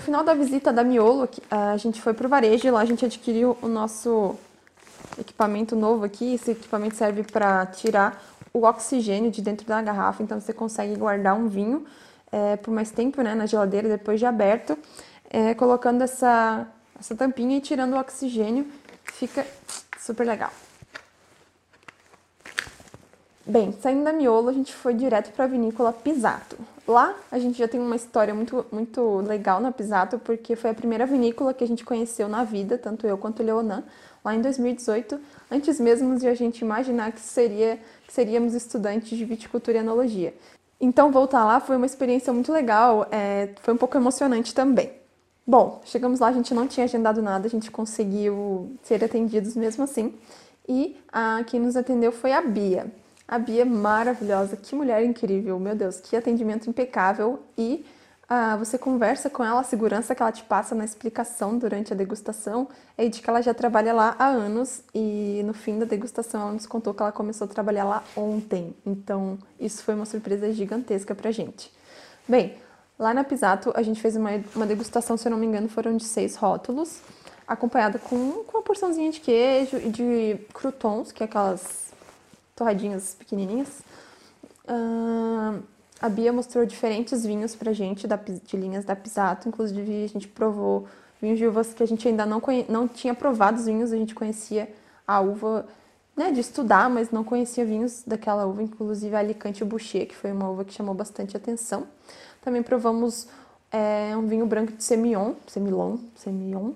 Final 0.05 0.23
da 0.23 0.35
visita 0.35 0.71
da 0.71 0.83
Miolo, 0.83 1.27
a 1.49 1.75
gente 1.77 1.99
foi 1.99 2.13
pro 2.13 2.29
varejo 2.29 2.67
e 2.67 2.71
lá 2.71 2.81
a 2.81 2.85
gente 2.85 3.03
adquiriu 3.03 3.57
o 3.59 3.67
nosso 3.67 4.35
equipamento 5.19 5.75
novo 5.75 6.05
aqui. 6.05 6.35
Esse 6.35 6.51
equipamento 6.51 6.95
serve 6.95 7.23
para 7.23 7.65
tirar 7.65 8.23
o 8.53 8.65
oxigênio 8.65 9.31
de 9.31 9.41
dentro 9.41 9.65
da 9.65 9.81
garrafa, 9.81 10.21
então 10.21 10.39
você 10.39 10.53
consegue 10.53 10.95
guardar 10.95 11.35
um 11.35 11.47
vinho 11.47 11.85
é, 12.31 12.55
por 12.55 12.71
mais 12.71 12.91
tempo 12.91 13.21
né, 13.21 13.33
na 13.33 13.47
geladeira 13.47 13.89
depois 13.89 14.19
de 14.19 14.25
aberto, 14.27 14.77
é, 15.29 15.55
colocando 15.55 16.03
essa, 16.03 16.67
essa 16.99 17.15
tampinha 17.15 17.57
e 17.57 17.61
tirando 17.61 17.93
o 17.93 17.99
oxigênio. 17.99 18.67
Fica 19.05 19.45
super 19.99 20.25
legal. 20.25 20.51
Bem, 23.45 23.71
saindo 23.81 24.03
da 24.03 24.13
Miolo, 24.13 24.49
a 24.49 24.53
gente 24.53 24.73
foi 24.73 24.93
direto 24.93 25.33
para 25.33 25.45
a 25.45 25.47
vinícola 25.47 25.91
Pisato. 25.91 26.57
Lá 26.88 27.15
a 27.32 27.39
gente 27.39 27.58
já 27.58 27.67
tem 27.67 27.80
uma 27.80 27.95
história 27.95 28.34
muito, 28.34 28.65
muito 28.71 29.17
legal 29.21 29.60
na 29.60 29.71
Pisato, 29.71 30.19
porque 30.19 30.56
foi 30.56 30.69
a 30.69 30.74
primeira 30.74 31.06
vinícola 31.06 31.54
que 31.54 31.63
a 31.63 31.67
gente 31.67 31.84
conheceu 31.84 32.28
na 32.28 32.43
vida, 32.43 32.78
tanto 32.78 33.08
eu 33.08 33.17
quanto 33.17 33.41
o 33.41 33.45
Leonan, 33.45 33.84
lá 34.24 34.36
em 34.36 34.41
2018, 34.41 35.19
antes 35.50 35.80
mesmo 35.80 36.17
de 36.17 36.28
a 36.28 36.36
gente 36.36 36.60
imaginar 36.60 37.12
que, 37.12 37.21
seria, 37.21 37.80
que 38.06 38.13
seríamos 38.13 38.54
estudantes 38.54 39.17
de 39.17 39.26
viticultura 39.26 39.78
e 39.78 39.82
enologia. 39.82 40.34
Então, 40.80 41.12
voltar 41.12 41.43
lá 41.45 41.60
foi 41.60 41.76
uma 41.78 41.86
experiência 41.86 42.32
muito 42.32 42.52
legal, 42.52 43.08
é, 43.12 43.50
foi 43.62 43.74
um 43.74 43.78
pouco 43.78 43.98
emocionante 43.98 44.54
também. 44.54 44.91
Bom, 45.48 45.82
chegamos 45.86 46.19
lá, 46.19 46.28
a 46.28 46.34
gente 46.34 46.54
não 46.54 46.67
tinha 46.67 46.84
agendado 46.84 47.21
nada, 47.21 47.48
a 47.48 47.50
gente 47.50 47.71
conseguiu 47.71 48.76
ser 48.84 49.04
atendidos 49.04 49.56
mesmo 49.56 49.84
assim. 49.84 50.13
E 50.67 50.98
a 51.12 51.43
quem 51.45 51.60
nos 51.60 51.76
atendeu 51.76 52.12
foi 52.12 52.32
a 52.34 52.41
Bia. 52.41 52.91
A 53.27 53.39
Bia 53.39 53.63
é 53.63 53.65
maravilhosa, 53.65 54.55
que 54.55 54.75
mulher 54.75 55.03
incrível, 55.03 55.59
meu 55.59 55.75
Deus, 55.75 55.99
que 55.99 56.15
atendimento 56.15 56.69
impecável 56.69 57.39
e 57.57 57.83
ah, 58.29 58.55
você 58.55 58.77
conversa 58.77 59.29
com 59.29 59.43
ela, 59.43 59.61
a 59.61 59.63
segurança 59.63 60.15
que 60.15 60.21
ela 60.21 60.31
te 60.31 60.43
passa 60.43 60.73
na 60.73 60.83
explicação 60.83 61.57
durante 61.57 61.93
a 61.93 61.95
degustação 61.95 62.67
é 62.97 63.07
de 63.07 63.21
que 63.21 63.29
ela 63.29 63.41
já 63.41 63.53
trabalha 63.53 63.93
lá 63.93 64.15
há 64.17 64.27
anos 64.27 64.81
e 64.93 65.41
no 65.45 65.53
fim 65.53 65.77
da 65.77 65.85
degustação 65.85 66.41
ela 66.41 66.51
nos 66.51 66.65
contou 66.65 66.93
que 66.93 67.01
ela 67.01 67.11
começou 67.11 67.45
a 67.45 67.47
trabalhar 67.47 67.83
lá 67.83 68.03
ontem, 68.15 68.75
então 68.85 69.38
isso 69.59 69.83
foi 69.83 69.93
uma 69.95 70.05
surpresa 70.05 70.51
gigantesca 70.51 71.13
pra 71.13 71.31
gente. 71.31 71.71
Bem, 72.27 72.57
lá 72.97 73.13
na 73.13 73.23
Pisato 73.23 73.71
a 73.75 73.81
gente 73.83 74.01
fez 74.01 74.15
uma, 74.15 74.31
uma 74.55 74.65
degustação, 74.65 75.17
se 75.17 75.27
eu 75.27 75.31
não 75.31 75.38
me 75.38 75.45
engano, 75.45 75.69
foram 75.69 75.97
de 75.97 76.05
seis 76.05 76.35
rótulos, 76.35 77.01
acompanhada 77.47 77.99
com, 77.99 78.43
com 78.45 78.57
uma 78.57 78.63
porçãozinha 78.63 79.11
de 79.11 79.19
queijo 79.19 79.77
e 79.77 79.89
de 79.89 80.39
croutons, 80.51 81.11
que 81.11 81.21
é 81.21 81.25
aquelas 81.25 81.93
torradinhas 82.55 83.15
pequenininhas. 83.15 83.81
Uh, 84.63 85.61
a 86.01 86.09
Bia 86.09 86.33
mostrou 86.33 86.65
diferentes 86.65 87.25
vinhos 87.25 87.55
pra 87.55 87.73
gente 87.73 88.07
da, 88.07 88.15
de 88.15 88.57
linhas 88.57 88.85
da 88.85 88.95
Pisato, 88.95 89.47
inclusive 89.47 90.03
a 90.03 90.07
gente 90.07 90.27
provou 90.27 90.87
vinhos 91.21 91.37
de 91.37 91.47
uvas 91.47 91.73
que 91.73 91.83
a 91.83 91.85
gente 91.85 92.07
ainda 92.07 92.25
não, 92.25 92.41
não 92.69 92.87
tinha 92.87 93.13
provado 93.13 93.59
os 93.59 93.65
vinhos, 93.65 93.91
a 93.91 93.97
gente 93.97 94.13
conhecia 94.13 94.69
a 95.07 95.19
uva 95.19 95.65
né, 96.15 96.31
de 96.31 96.39
estudar, 96.39 96.89
mas 96.89 97.11
não 97.11 97.23
conhecia 97.23 97.65
vinhos 97.65 98.03
daquela 98.05 98.45
uva, 98.45 98.63
inclusive 98.63 99.15
a 99.15 99.19
Alicante 99.19 99.63
Boucher, 99.63 100.07
que 100.07 100.15
foi 100.15 100.31
uma 100.31 100.49
uva 100.49 100.63
que 100.63 100.73
chamou 100.73 100.93
bastante 100.95 101.35
atenção. 101.35 101.87
Também 102.41 102.63
provamos 102.63 103.27
é, 103.71 104.15
um 104.15 104.27
vinho 104.27 104.45
branco 104.45 104.71
de 104.71 104.83
Semillon, 104.83 105.33
Semillon, 105.47 105.97
Semillon, 106.15 106.71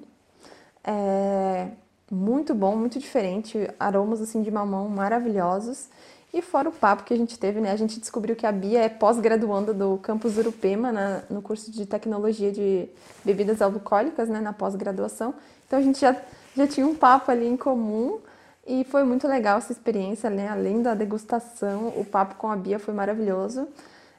é, 0.83 1.69
muito 2.11 2.53
bom, 2.55 2.75
muito 2.75 2.99
diferente, 2.99 3.69
aromas 3.79 4.21
assim 4.21 4.41
de 4.41 4.49
mamão 4.49 4.89
maravilhosos. 4.89 5.87
E 6.31 6.41
fora 6.43 6.69
o 6.69 6.71
papo 6.71 7.03
que 7.03 7.13
a 7.13 7.17
gente 7.17 7.39
teve, 7.39 7.59
né? 7.59 7.71
A 7.71 7.75
gente 7.75 7.99
descobriu 7.99 8.35
que 8.35 8.45
a 8.45 8.51
Bia 8.51 8.81
é 8.81 8.89
pós-graduanda 8.89 9.73
do 9.73 9.97
campus 9.97 10.37
Urupema, 10.37 10.91
na, 10.91 11.23
no 11.29 11.41
curso 11.41 11.71
de 11.71 11.87
tecnologia 11.87 12.51
de 12.51 12.87
bebidas 13.25 13.61
alcoólicas, 13.61 14.29
né? 14.29 14.39
Na 14.39 14.53
pós-graduação. 14.53 15.33
Então 15.65 15.79
a 15.79 15.81
gente 15.81 15.99
já, 15.99 16.15
já 16.55 16.67
tinha 16.67 16.85
um 16.85 16.93
papo 16.93 17.31
ali 17.31 17.47
em 17.47 17.57
comum 17.57 18.19
e 18.67 18.83
foi 18.83 19.03
muito 19.03 19.27
legal 19.27 19.57
essa 19.57 19.71
experiência, 19.71 20.29
né? 20.29 20.49
Além 20.49 20.83
da 20.83 20.93
degustação, 20.93 21.87
o 21.97 22.05
papo 22.05 22.35
com 22.35 22.51
a 22.51 22.55
Bia 22.55 22.77
foi 22.77 22.93
maravilhoso. 22.93 23.67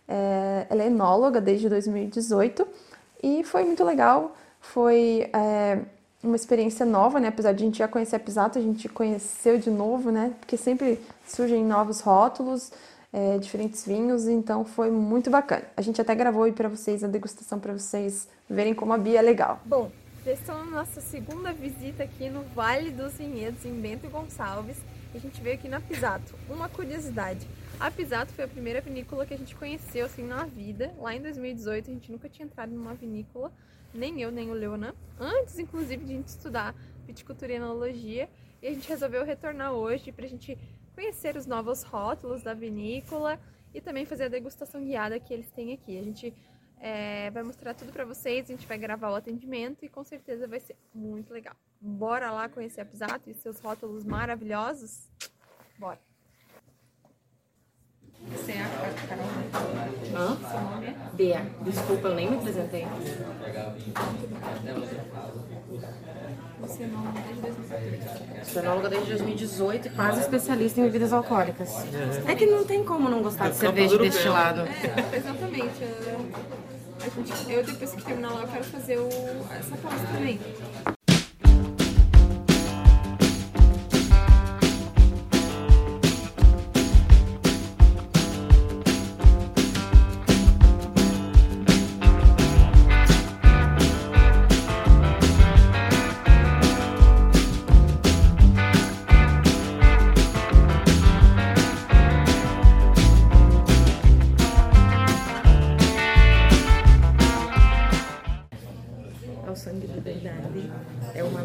É, 0.08 0.66
ela 0.68 0.82
é 0.82 0.86
enóloga 0.86 1.40
desde 1.40 1.68
2018 1.68 2.66
e 3.22 3.44
foi 3.44 3.64
muito 3.64 3.84
legal. 3.84 4.34
Foi. 4.60 5.30
É, 5.32 5.78
uma 6.22 6.36
experiência 6.36 6.84
nova, 6.84 7.18
né? 7.18 7.28
Apesar 7.28 7.52
de 7.52 7.62
a 7.62 7.66
gente 7.66 7.78
já 7.78 7.88
conhecer 7.88 8.16
a 8.16 8.20
Pisato, 8.20 8.58
a 8.58 8.62
gente 8.62 8.88
conheceu 8.88 9.58
de 9.58 9.70
novo, 9.70 10.10
né? 10.10 10.34
Porque 10.38 10.56
sempre 10.56 11.00
surgem 11.26 11.64
novos 11.64 12.00
rótulos, 12.00 12.70
é, 13.12 13.38
diferentes 13.38 13.84
vinhos, 13.86 14.28
então 14.28 14.64
foi 14.64 14.90
muito 14.90 15.30
bacana. 15.30 15.64
A 15.76 15.82
gente 15.82 16.00
até 16.00 16.14
gravou 16.14 16.44
aí 16.44 16.52
para 16.52 16.68
vocês 16.68 17.02
a 17.02 17.08
degustação 17.08 17.58
para 17.58 17.72
vocês 17.72 18.28
verem 18.48 18.74
como 18.74 18.92
a 18.92 18.98
Bia 18.98 19.18
é 19.18 19.22
legal. 19.22 19.60
Bom, 19.64 19.90
já 20.24 20.32
estamos 20.32 20.66
na 20.66 20.78
nossa 20.78 21.00
segunda 21.00 21.52
visita 21.52 22.02
aqui 22.02 22.28
no 22.28 22.42
Vale 22.54 22.90
dos 22.90 23.14
Vinhedos, 23.14 23.64
em 23.64 23.80
Bento 23.80 24.08
Gonçalves. 24.08 24.76
E 25.12 25.16
a 25.16 25.20
gente 25.20 25.40
veio 25.40 25.56
aqui 25.56 25.68
na 25.68 25.80
Pisato. 25.80 26.34
Uma 26.48 26.68
curiosidade, 26.68 27.48
a 27.80 27.90
Pisato 27.90 28.32
foi 28.34 28.44
a 28.44 28.48
primeira 28.48 28.80
vinícola 28.80 29.24
que 29.24 29.32
a 29.32 29.36
gente 29.38 29.56
conheceu 29.56 30.04
assim 30.04 30.22
na 30.22 30.44
vida. 30.44 30.94
Lá 30.98 31.16
em 31.16 31.22
2018 31.22 31.90
a 31.90 31.94
gente 31.94 32.12
nunca 32.12 32.28
tinha 32.28 32.44
entrado 32.44 32.70
numa 32.70 32.92
vinícola 32.92 33.50
nem 33.92 34.20
eu, 34.20 34.30
nem 34.30 34.50
o 34.50 34.54
Leonan, 34.54 34.94
antes 35.18 35.58
inclusive 35.58 36.04
de 36.04 36.12
a 36.12 36.16
gente 36.16 36.28
estudar 36.28 36.74
viticultura 37.06 37.52
e 37.52 37.56
enologia, 37.56 38.28
e 38.62 38.68
a 38.68 38.72
gente 38.72 38.88
resolveu 38.88 39.24
retornar 39.24 39.72
hoje 39.72 40.12
para 40.12 40.24
a 40.24 40.28
gente 40.28 40.56
conhecer 40.94 41.36
os 41.36 41.46
novos 41.46 41.82
rótulos 41.82 42.42
da 42.42 42.52
vinícola 42.52 43.40
e 43.72 43.80
também 43.80 44.04
fazer 44.04 44.24
a 44.24 44.28
degustação 44.28 44.84
guiada 44.84 45.18
que 45.18 45.32
eles 45.32 45.50
têm 45.50 45.72
aqui. 45.72 45.98
A 45.98 46.02
gente 46.02 46.34
é, 46.78 47.30
vai 47.30 47.42
mostrar 47.42 47.74
tudo 47.74 47.92
para 47.92 48.04
vocês, 48.04 48.50
a 48.50 48.52
gente 48.52 48.66
vai 48.66 48.78
gravar 48.78 49.10
o 49.10 49.14
atendimento 49.14 49.84
e 49.84 49.88
com 49.88 50.04
certeza 50.04 50.46
vai 50.46 50.60
ser 50.60 50.76
muito 50.94 51.32
legal. 51.32 51.54
Bora 51.80 52.30
lá 52.30 52.48
conhecer 52.48 52.80
a 52.80 52.84
Pisato 52.84 53.30
e 53.30 53.34
seus 53.34 53.60
rótulos 53.60 54.04
maravilhosos? 54.04 55.08
Bora! 55.78 56.09
Você 58.32 58.52
é 58.52 58.62
a 58.62 58.68
Carol? 59.08 59.26
Hã? 60.14 60.36
Seu 60.50 60.60
nome 60.60 60.86
é? 60.86 60.94
Bea. 61.14 61.46
Desculpa, 61.62 62.08
eu 62.08 62.14
nem 62.14 62.30
me 62.30 62.36
apresentei. 62.36 62.86
Você 66.60 66.82
é 66.82 66.86
enóloga 66.86 67.20
desde 67.20 67.42
2018. 67.42 68.44
Sou 68.46 68.62
enóloga 68.62 68.88
desde 68.88 69.08
2018 69.08 69.88
e 69.88 69.90
quase 69.90 70.20
especialista 70.20 70.80
em 70.80 70.84
bebidas 70.84 71.12
alcoólicas. 71.12 71.70
É 72.26 72.34
que 72.34 72.46
não 72.46 72.64
tem 72.64 72.84
como 72.84 73.08
não 73.08 73.22
gostar 73.22 73.50
de 73.50 73.56
cerveja 73.56 73.98
destilado. 73.98 74.60
É, 74.62 75.16
exatamente. 75.16 75.82
Eu, 75.82 76.26
a 77.00 77.08
gente, 77.08 77.52
eu 77.52 77.64
depois 77.64 77.94
que 77.94 78.02
terminar 78.02 78.32
lá, 78.32 78.42
eu 78.42 78.48
quero 78.48 78.64
fazer 78.64 78.98
o, 78.98 79.08
essa 79.58 79.76
pausa 79.76 80.06
também. 80.12 80.38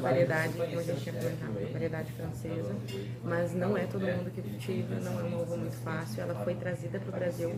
Uma 0.05 1.71
variedade 1.73 2.11
francesa, 2.13 2.75
mas 3.23 3.53
não 3.53 3.77
é 3.77 3.85
todo 3.85 4.01
mundo 4.01 4.31
que 4.31 4.41
cultiva, 4.41 4.95
não 4.99 5.19
é 5.19 5.23
uma 5.23 5.41
uva 5.41 5.57
muito 5.57 5.77
fácil. 5.77 6.21
Ela 6.21 6.35
foi 6.43 6.55
trazida 6.55 6.99
para 6.99 7.09
o 7.09 7.11
Brasil. 7.11 7.51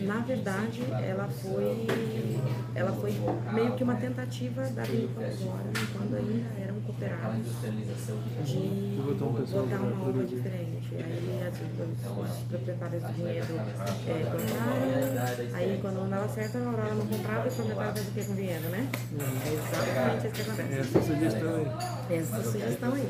Na 0.00 0.18
verdade, 0.20 0.82
ela 1.02 1.28
foi, 1.28 1.86
ela 2.74 2.92
foi 2.92 3.12
meio 3.52 3.74
que 3.74 3.84
uma 3.84 3.96
tentativa 3.96 4.62
da 4.70 4.82
vinícola 4.82 5.26
agora, 5.26 5.64
quando 5.92 6.16
ainda 6.16 6.60
era 6.60 6.72
um 6.72 6.80
cooperado, 6.80 7.42
de 8.44 8.96
botar 9.52 9.76
uma 9.76 10.08
uva 10.08 10.24
diferente. 10.24 10.94
Aí 10.94 11.42
as, 11.46 11.54
os 11.54 12.42
proprietários 12.48 13.02
do 13.02 13.12
vinhedo 13.12 13.54
é, 13.56 14.24
plantaram, 14.30 15.54
aí 15.54 15.78
quando 15.80 15.96
não 15.96 16.08
dava 16.08 16.28
certo, 16.28 16.58
a 16.58 16.66
Aurora 16.66 16.94
não 16.94 17.06
comprava 17.06 17.46
e 17.46 17.50
o 17.50 17.54
proprietário 17.54 17.92
fazia 17.92 18.10
o 18.10 18.14
que 18.14 18.24
com 18.24 18.32
o 18.32 18.36
vinhedo, 18.36 18.68
né? 18.70 18.88
É 19.44 19.52
exatamente 19.52 20.26
isso 20.26 20.34
que 20.34 20.42
acontece. 20.42 21.25
Essa 21.26 21.40
sugestão 21.40 21.54
aí. 21.56 22.18
Essa 22.18 22.42
sugestão 22.42 22.94
aí. 22.94 23.08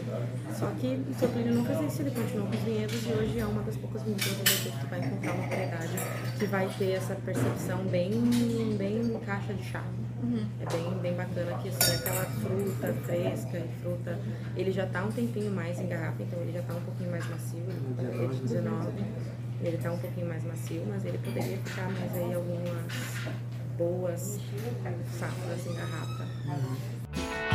Só 0.54 0.66
que 0.80 1.04
o 1.10 1.14
seu 1.18 1.28
Plínio 1.28 1.54
não 1.54 1.64
fez 1.64 1.92
isso, 1.92 2.02
ele 2.02 2.10
continuou 2.10 2.48
com 2.48 2.56
os 2.56 2.62
vinhedos 2.62 3.06
e 3.06 3.12
hoje 3.12 3.38
é 3.38 3.46
uma 3.46 3.62
das 3.62 3.76
poucas 3.76 4.02
Brasil 4.02 4.72
que 4.80 4.86
vai 4.86 5.00
encontrar 5.00 5.32
uma 5.32 5.48
variedade 5.48 5.92
que 6.38 6.46
vai 6.46 6.68
ter 6.78 6.92
essa 6.92 7.14
percepção 7.14 7.84
bem, 7.84 8.10
bem 8.78 9.20
caixa 9.24 9.52
de 9.52 9.64
chá. 9.64 9.84
É 10.60 10.72
bem, 10.72 10.98
bem 11.02 11.14
bacana 11.14 11.58
que 11.58 11.68
assim, 11.68 11.94
aquela 11.94 12.24
fruta 12.24 12.92
fresca 13.04 13.58
e 13.58 13.68
fruta. 13.82 14.18
Ele 14.56 14.72
já 14.72 14.86
tá 14.86 15.04
um 15.04 15.12
tempinho 15.12 15.52
mais 15.52 15.78
em 15.78 15.86
garrafa, 15.86 16.22
então 16.22 16.40
ele 16.40 16.52
já 16.52 16.62
tá 16.62 16.74
um 16.74 16.80
pouquinho 16.80 17.10
mais 17.10 17.28
macio, 17.28 17.62
ele 17.98 18.24
é 18.24 18.28
de 18.28 18.40
19. 18.40 18.88
Ele 19.62 19.78
tá 19.78 19.92
um 19.92 19.98
pouquinho 19.98 20.26
mais 20.26 20.42
macio, 20.44 20.82
mas 20.88 21.04
ele 21.04 21.18
poderia 21.18 21.58
ficar 21.58 21.90
mais 21.90 22.14
aí 22.14 22.34
algumas 22.34 22.92
boas 23.76 24.38
safras 25.18 25.66
em 25.66 25.74
garrafa. 25.74 26.26
Fiz 27.12 27.45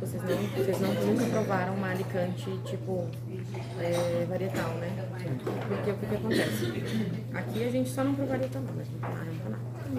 vocês 0.00 0.22
não, 0.22 0.36
vocês 0.64 0.80
não 0.80 0.94
nunca 0.94 1.24
provaram 1.26 1.74
uma 1.74 1.88
Alicante 1.90 2.50
tipo 2.64 3.06
é, 3.80 4.26
varietal, 4.28 4.70
né? 4.74 4.90
Porque 5.68 5.90
o 5.90 5.96
que, 5.96 6.14
acontece? 6.14 6.72
Aqui 7.34 7.64
a 7.64 7.70
gente 7.70 7.90
só 7.90 8.04
não 8.04 8.14
provou 8.14 8.36
varietal 8.36 8.62
não, 8.62 8.74
mas 8.74 8.88
não 8.90 9.00
tá 9.00 9.08
não. 9.90 9.98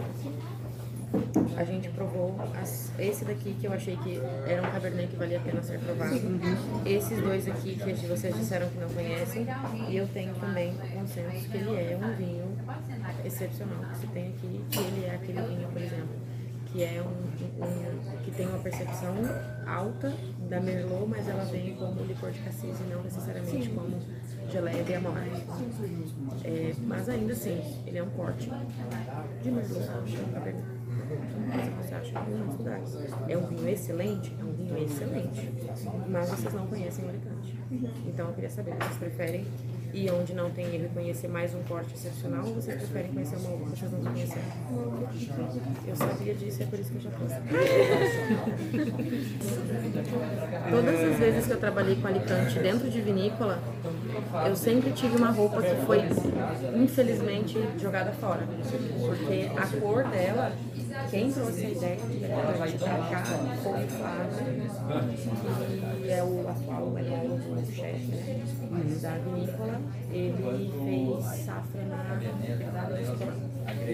A 1.57 1.63
gente 1.63 1.89
provou 1.89 2.35
as- 2.61 2.91
esse 2.99 3.25
daqui 3.25 3.55
que 3.59 3.65
eu 3.65 3.73
achei 3.73 3.97
que 3.97 4.21
era 4.47 4.61
um 4.61 4.71
cabernet 4.71 5.07
que 5.09 5.15
valia 5.17 5.37
a 5.39 5.41
pena 5.41 5.61
ser 5.63 5.79
provado. 5.79 6.13
Esses 6.85 7.19
dois 7.21 7.47
aqui 7.47 7.75
que 7.75 8.05
vocês 8.07 8.35
disseram 8.35 8.69
que 8.69 8.77
não 8.77 8.87
conhecem. 8.89 9.45
E 9.89 9.97
eu 9.97 10.07
tenho 10.07 10.33
também 10.35 10.73
consenso 10.93 11.49
que 11.49 11.57
ele 11.57 11.75
é 11.75 11.97
um 12.01 12.15
vinho 12.15 12.55
excepcional 13.25 13.79
que 13.91 13.97
se 13.97 14.07
tem 14.07 14.27
aqui, 14.29 14.61
que 14.69 14.79
ele 14.79 15.05
é 15.05 15.15
aquele 15.15 15.41
vinho, 15.41 15.67
por 15.69 15.81
exemplo, 15.81 16.15
que 16.71 16.83
é 16.83 17.01
um, 17.01 17.63
um- 17.65 18.23
que 18.23 18.31
tem 18.31 18.47
uma 18.47 18.59
percepção 18.59 19.15
alta 19.65 20.13
da 20.49 20.59
Merlot, 20.59 21.07
mas 21.07 21.27
ela 21.27 21.43
vem 21.45 21.75
como 21.75 22.03
licor 22.03 22.31
de 22.31 22.39
cassis 22.39 22.79
e 22.79 22.83
não 22.93 23.01
necessariamente 23.03 23.69
como 23.69 23.97
geleia 24.51 24.83
de 24.83 24.93
amor. 24.95 25.13
É, 26.43 26.73
mas 26.85 27.09
ainda 27.09 27.33
assim, 27.33 27.61
ele 27.85 27.97
é 27.97 28.03
um 28.03 28.09
corte 28.11 28.49
de 29.41 29.51
Merlot, 29.51 29.83
você 31.81 31.95
acha 31.95 32.11
que 32.11 32.31
em 32.31 32.39
outros 32.41 32.57
lugares. 32.57 32.97
É 33.27 33.37
um 33.37 33.47
vinho 33.47 33.67
excelente? 33.69 34.35
É 34.39 34.43
um 34.43 34.53
vinho 34.53 34.77
excelente. 34.77 35.51
Mas 36.07 36.29
vocês 36.29 36.53
não 36.53 36.67
conhecem 36.67 37.05
o 37.05 37.09
Alicante. 37.09 37.59
Então 38.05 38.27
eu 38.27 38.33
queria 38.33 38.49
saber, 38.49 38.75
vocês 38.75 38.97
preferem 38.97 39.45
ir 39.93 40.11
onde 40.11 40.33
não 40.33 40.49
tem 40.51 40.65
erro 40.75 40.85
e 40.85 40.89
conhecer 40.89 41.27
mais 41.27 41.53
um 41.53 41.61
corte 41.63 41.93
excepcional 41.93 42.45
ou 42.45 42.55
vocês 42.55 42.77
preferem 42.77 43.11
conhecer 43.11 43.35
uma 43.37 43.49
uva 43.51 43.71
que 43.71 43.79
vocês 43.79 43.91
não 43.91 44.01
conhecem? 44.01 44.41
Eu 45.87 45.95
sabia 45.95 46.33
disso 46.33 46.59
e 46.59 46.63
é 46.63 46.65
por 46.67 46.79
isso 46.79 46.91
que 46.91 46.97
eu 46.97 47.01
já 47.01 47.11
trouxe. 47.11 47.35
Todas 50.69 50.99
as 50.99 51.17
vezes 51.17 51.47
que 51.47 51.53
eu 51.53 51.59
trabalhei 51.59 51.95
com 51.95 52.07
Alicante 52.07 52.59
dentro 52.59 52.89
de 52.89 53.01
vinícola, 53.01 53.59
eu 54.45 54.55
sempre 54.55 54.91
tive 54.91 55.17
uma 55.17 55.31
roupa 55.31 55.61
que 55.61 55.75
foi, 55.85 56.01
infelizmente, 56.75 57.57
jogada 57.79 58.11
fora. 58.13 58.47
Porque 58.99 59.49
a 59.55 59.65
cor 59.79 60.03
dela, 60.03 60.51
quem 61.09 61.31
trouxe 61.31 61.65
a 61.65 61.69
ideia 61.69 61.95
de 61.95 62.25
Alicante 62.25 62.77
pra 62.77 62.97
cá 63.09 63.23
foi 63.63 63.85
o 63.85 63.87
Flávio, 63.87 64.37
que 66.01 66.09
é 66.11 66.23
o 66.23 66.47
atual 66.47 66.97
ele 66.97 67.13
é 67.13 67.21
o 67.27 67.65
chefe 67.65 68.05
né, 68.07 68.97
da 69.01 69.11
vinícola. 69.17 69.81
Ele 70.11 70.71
fez 70.85 71.45
safra 71.45 71.83
na 71.83 72.19
Portos. 72.71 73.39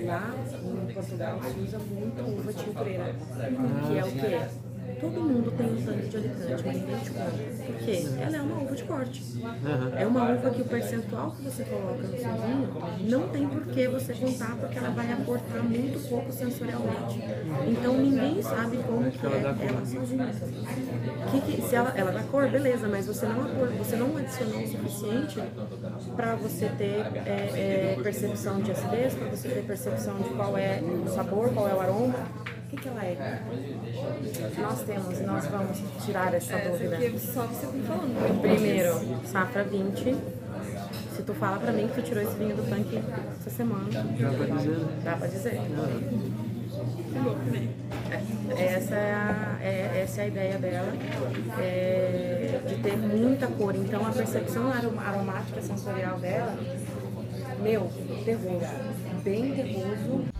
Lá 0.05 0.33
em 0.63 0.93
Portugal 0.93 1.39
se 1.43 1.59
usa 1.59 1.79
muito 1.79 2.21
uva 2.21 2.53
tintureira, 2.53 3.15
que 3.87 3.97
é 3.97 4.05
o 4.05 4.11
quê? 4.11 4.64
Todo 4.99 5.21
mundo 5.21 5.51
tem 5.51 5.65
um 5.67 5.77
sangue 5.85 6.07
de 6.07 6.17
Alicante, 6.17 6.63
mas 6.65 6.75
ninguém 6.77 6.99
te 6.99 7.11
conta. 7.11 7.31
Por 7.65 7.75
quê? 7.77 8.03
Ela 8.19 8.37
é 8.37 8.41
uma 8.41 8.61
uva 8.61 8.75
de 8.75 8.83
corte. 8.83 9.23
É 9.97 10.07
uma 10.07 10.31
uva 10.31 10.49
que 10.51 10.61
o 10.61 10.65
percentual 10.65 11.31
que 11.31 11.43
você 11.43 11.63
coloca 11.65 12.07
no 12.07 12.17
seu 12.17 12.31
vinho 12.33 12.69
não 13.09 13.27
tem 13.29 13.47
por 13.47 13.65
que 13.67 13.87
você 13.87 14.13
contar, 14.13 14.55
porque 14.57 14.77
ela 14.77 14.89
vai 14.91 15.11
aportar 15.11 15.63
muito 15.63 16.09
pouco 16.09 16.31
sensorialmente. 16.31 17.19
Então 17.67 17.97
ninguém 17.97 18.41
sabe 18.41 18.77
como 18.87 19.11
que 19.11 19.25
é 19.25 19.67
ela 19.67 19.85
sozinha. 19.85 20.27
Que 21.31 21.41
que- 21.41 21.61
se 21.61 21.75
ela, 21.75 21.93
ela 21.95 22.11
dá 22.11 22.23
cor, 22.23 22.47
beleza, 22.49 22.87
mas 22.87 23.05
você 23.07 23.25
não, 23.25 23.43
você 23.77 23.95
não 23.95 24.15
adicionou 24.17 24.61
o 24.63 24.67
suficiente 24.67 25.41
para 26.15 26.35
você 26.35 26.69
ter 26.77 27.01
é, 27.25 27.95
é, 27.95 27.99
percepção 28.01 28.61
de 28.61 28.71
acidez, 28.71 29.13
para 29.13 29.27
você 29.27 29.49
ter 29.49 29.63
percepção 29.65 30.15
de 30.19 30.29
qual 30.29 30.57
é 30.57 30.81
o 30.81 31.07
sabor, 31.09 31.49
qual 31.53 31.67
é 31.67 31.73
o 31.73 31.79
aroma. 31.81 32.15
O 32.65 32.67
que, 32.67 32.77
que 32.77 32.87
ela 32.89 33.03
é? 33.05 33.41
Nós 34.59 34.81
temos, 34.81 35.21
nós 35.21 35.45
vamos 35.47 35.77
tirar 36.03 36.33
essa 36.33 36.57
dúvida. 36.57 36.97
Porque 36.97 37.19
só 37.19 37.43
você 37.43 37.67
tá 37.67 37.73
falando. 37.87 38.41
Primeiro, 38.41 38.99
safra 39.27 39.63
20. 39.63 40.15
Se 41.15 41.21
tu 41.23 41.33
fala 41.35 41.57
pra 41.59 41.71
mim 41.71 41.87
que 41.87 41.93
tu 41.95 42.01
tirou 42.01 42.23
esse 42.23 42.35
vinho 42.35 42.55
do 42.55 42.69
tanque 42.69 43.01
essa 43.39 43.49
semana, 43.49 43.89
Já 44.17 44.29
pra 44.31 44.45
dizer, 44.47 44.69
né? 44.77 45.01
dá 45.03 45.15
pra 45.15 45.27
dizer. 45.27 45.61
É, 48.57 48.63
essa, 48.75 48.95
é 48.95 49.13
a, 49.13 49.57
é, 49.61 50.01
essa 50.03 50.21
é 50.21 50.23
a 50.23 50.27
ideia 50.27 50.57
dela, 50.57 50.91
é, 51.59 52.59
de 52.67 52.75
ter 52.75 52.97
muita 52.97 53.47
cor. 53.47 53.73
Então 53.75 54.05
a 54.05 54.11
percepção 54.11 54.71
arom- 54.71 54.99
aromática 54.99 55.61
sensorial 55.61 56.17
dela, 56.19 56.53
meu, 57.61 57.89
terroso. 58.25 58.65
Bem 59.23 59.53
terroso. 59.53 60.34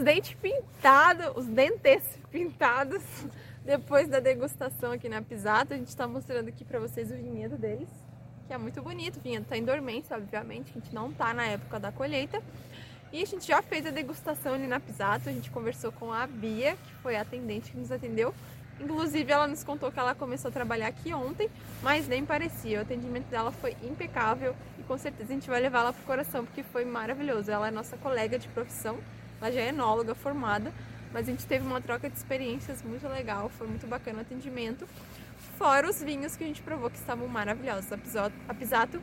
Os 0.00 0.04
dentes 0.04 0.34
pintados, 0.34 1.26
os 1.36 1.46
dentes 1.46 2.02
pintados, 2.30 3.02
depois 3.62 4.08
da 4.08 4.18
degustação 4.18 4.92
aqui 4.92 5.10
na 5.10 5.20
Pisato. 5.20 5.74
A 5.74 5.76
gente 5.76 5.94
tá 5.94 6.08
mostrando 6.08 6.48
aqui 6.48 6.64
pra 6.64 6.80
vocês 6.80 7.10
o 7.10 7.14
vinhedo 7.14 7.58
deles, 7.58 7.88
que 8.46 8.52
é 8.54 8.56
muito 8.56 8.80
bonito. 8.80 9.18
O 9.18 9.20
vinhedo 9.20 9.44
tá 9.46 9.58
em 9.58 9.64
dormência, 9.64 10.16
obviamente, 10.16 10.70
a 10.70 10.80
gente 10.80 10.94
não 10.94 11.12
tá 11.12 11.34
na 11.34 11.44
época 11.44 11.78
da 11.78 11.92
colheita. 11.92 12.42
E 13.12 13.22
a 13.22 13.26
gente 13.26 13.46
já 13.46 13.60
fez 13.60 13.84
a 13.84 13.90
degustação 13.90 14.54
ali 14.54 14.66
na 14.66 14.80
Pisato, 14.80 15.28
a 15.28 15.32
gente 15.32 15.50
conversou 15.50 15.92
com 15.92 16.10
a 16.10 16.26
Bia, 16.26 16.76
que 16.76 16.94
foi 17.02 17.16
a 17.16 17.20
atendente 17.20 17.70
que 17.70 17.76
nos 17.76 17.92
atendeu. 17.92 18.34
Inclusive, 18.80 19.30
ela 19.30 19.46
nos 19.46 19.62
contou 19.62 19.92
que 19.92 19.98
ela 19.98 20.14
começou 20.14 20.48
a 20.48 20.52
trabalhar 20.52 20.86
aqui 20.86 21.12
ontem, 21.12 21.50
mas 21.82 22.08
nem 22.08 22.24
parecia. 22.24 22.78
O 22.78 22.82
atendimento 22.82 23.26
dela 23.26 23.52
foi 23.52 23.76
impecável 23.82 24.56
e 24.78 24.82
com 24.84 24.96
certeza 24.96 25.30
a 25.30 25.34
gente 25.34 25.50
vai 25.50 25.60
levar 25.60 25.80
ela 25.80 25.92
pro 25.92 26.04
coração, 26.04 26.46
porque 26.46 26.62
foi 26.62 26.86
maravilhoso. 26.86 27.50
Ela 27.50 27.68
é 27.68 27.70
nossa 27.70 27.98
colega 27.98 28.38
de 28.38 28.48
profissão, 28.48 28.98
ela 29.40 29.50
já 29.50 29.60
é 29.60 29.68
enóloga 29.68 30.14
formada, 30.14 30.72
mas 31.12 31.28
a 31.28 31.30
gente 31.30 31.46
teve 31.46 31.66
uma 31.66 31.80
troca 31.80 32.08
de 32.08 32.16
experiências 32.16 32.82
muito 32.82 33.08
legal, 33.08 33.48
foi 33.48 33.66
muito 33.66 33.86
bacana 33.86 34.18
o 34.18 34.20
atendimento. 34.22 34.86
Fora 35.56 35.88
os 35.88 36.02
vinhos 36.02 36.36
que 36.36 36.44
a 36.44 36.46
gente 36.46 36.62
provou 36.62 36.90
que 36.90 36.96
estavam 36.96 37.26
maravilhosos. 37.26 37.90
A 38.48 38.54
Pisato, 38.54 39.02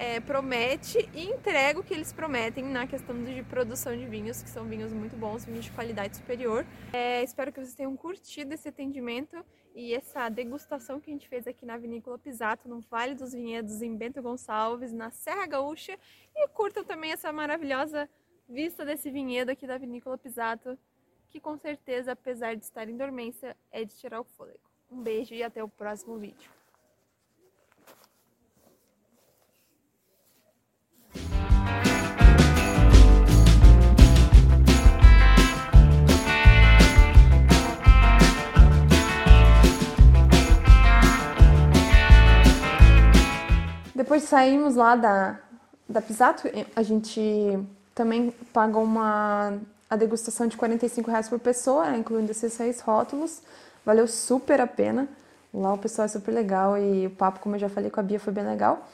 é, 0.00 0.18
promete 0.20 1.08
e 1.14 1.24
entrega 1.24 1.78
o 1.78 1.82
que 1.82 1.92
eles 1.92 2.10
prometem 2.10 2.64
na 2.64 2.86
questão 2.86 3.22
de 3.22 3.42
produção 3.42 3.94
de 3.94 4.06
vinhos, 4.06 4.42
que 4.42 4.48
são 4.48 4.64
vinhos 4.64 4.92
muito 4.92 5.14
bons, 5.16 5.44
vinhos 5.44 5.66
de 5.66 5.70
qualidade 5.72 6.16
superior. 6.16 6.64
É, 6.92 7.22
espero 7.22 7.52
que 7.52 7.60
vocês 7.60 7.74
tenham 7.74 7.94
curtido 7.96 8.54
esse 8.54 8.68
atendimento 8.68 9.44
e 9.74 9.94
essa 9.94 10.28
degustação 10.28 11.00
que 11.00 11.10
a 11.10 11.12
gente 11.12 11.28
fez 11.28 11.46
aqui 11.46 11.66
na 11.66 11.76
Vinícola 11.76 12.18
Pisato, 12.18 12.68
no 12.68 12.80
Vale 12.80 13.14
dos 13.14 13.32
Vinhedos, 13.32 13.82
em 13.82 13.94
Bento 13.94 14.22
Gonçalves, 14.22 14.92
na 14.92 15.10
Serra 15.10 15.46
Gaúcha. 15.46 15.98
E 16.34 16.48
curtam 16.48 16.82
também 16.82 17.12
essa 17.12 17.30
maravilhosa 17.32 18.08
vista 18.50 18.84
desse 18.84 19.10
vinhedo 19.10 19.50
aqui 19.50 19.64
da 19.64 19.78
Vinícola 19.78 20.18
Pisato, 20.18 20.76
que 21.28 21.38
com 21.40 21.56
certeza, 21.56 22.12
apesar 22.12 22.56
de 22.56 22.64
estar 22.64 22.88
em 22.88 22.96
dormência, 22.96 23.56
é 23.70 23.84
de 23.84 23.94
tirar 23.94 24.20
o 24.20 24.24
fôlego. 24.24 24.58
Um 24.90 25.00
beijo 25.00 25.32
e 25.32 25.42
até 25.42 25.62
o 25.62 25.68
próximo 25.68 26.18
vídeo. 26.18 26.50
Depois 43.94 44.24
saímos 44.24 44.74
lá 44.74 44.96
da, 44.96 45.40
da 45.88 46.02
Pisato, 46.02 46.48
a 46.74 46.82
gente 46.82 47.20
também 47.94 48.30
pagou 48.52 48.82
uma 48.82 49.58
a 49.88 49.96
degustação 49.96 50.46
de 50.46 50.56
45 50.56 51.10
reais 51.10 51.28
por 51.28 51.40
pessoa, 51.40 51.90
né, 51.90 51.98
incluindo 51.98 52.30
esses 52.30 52.52
seis 52.52 52.80
rótulos. 52.80 53.42
Valeu 53.84 54.06
super 54.06 54.60
a 54.60 54.66
pena. 54.66 55.08
Lá 55.52 55.72
o 55.72 55.78
pessoal 55.78 56.04
é 56.04 56.08
super 56.08 56.30
legal 56.30 56.78
e 56.78 57.08
o 57.08 57.10
papo, 57.10 57.40
como 57.40 57.56
eu 57.56 57.58
já 57.58 57.68
falei 57.68 57.90
com 57.90 57.98
a 57.98 58.02
Bia, 58.02 58.20
foi 58.20 58.32
bem 58.32 58.44
legal. 58.44 58.86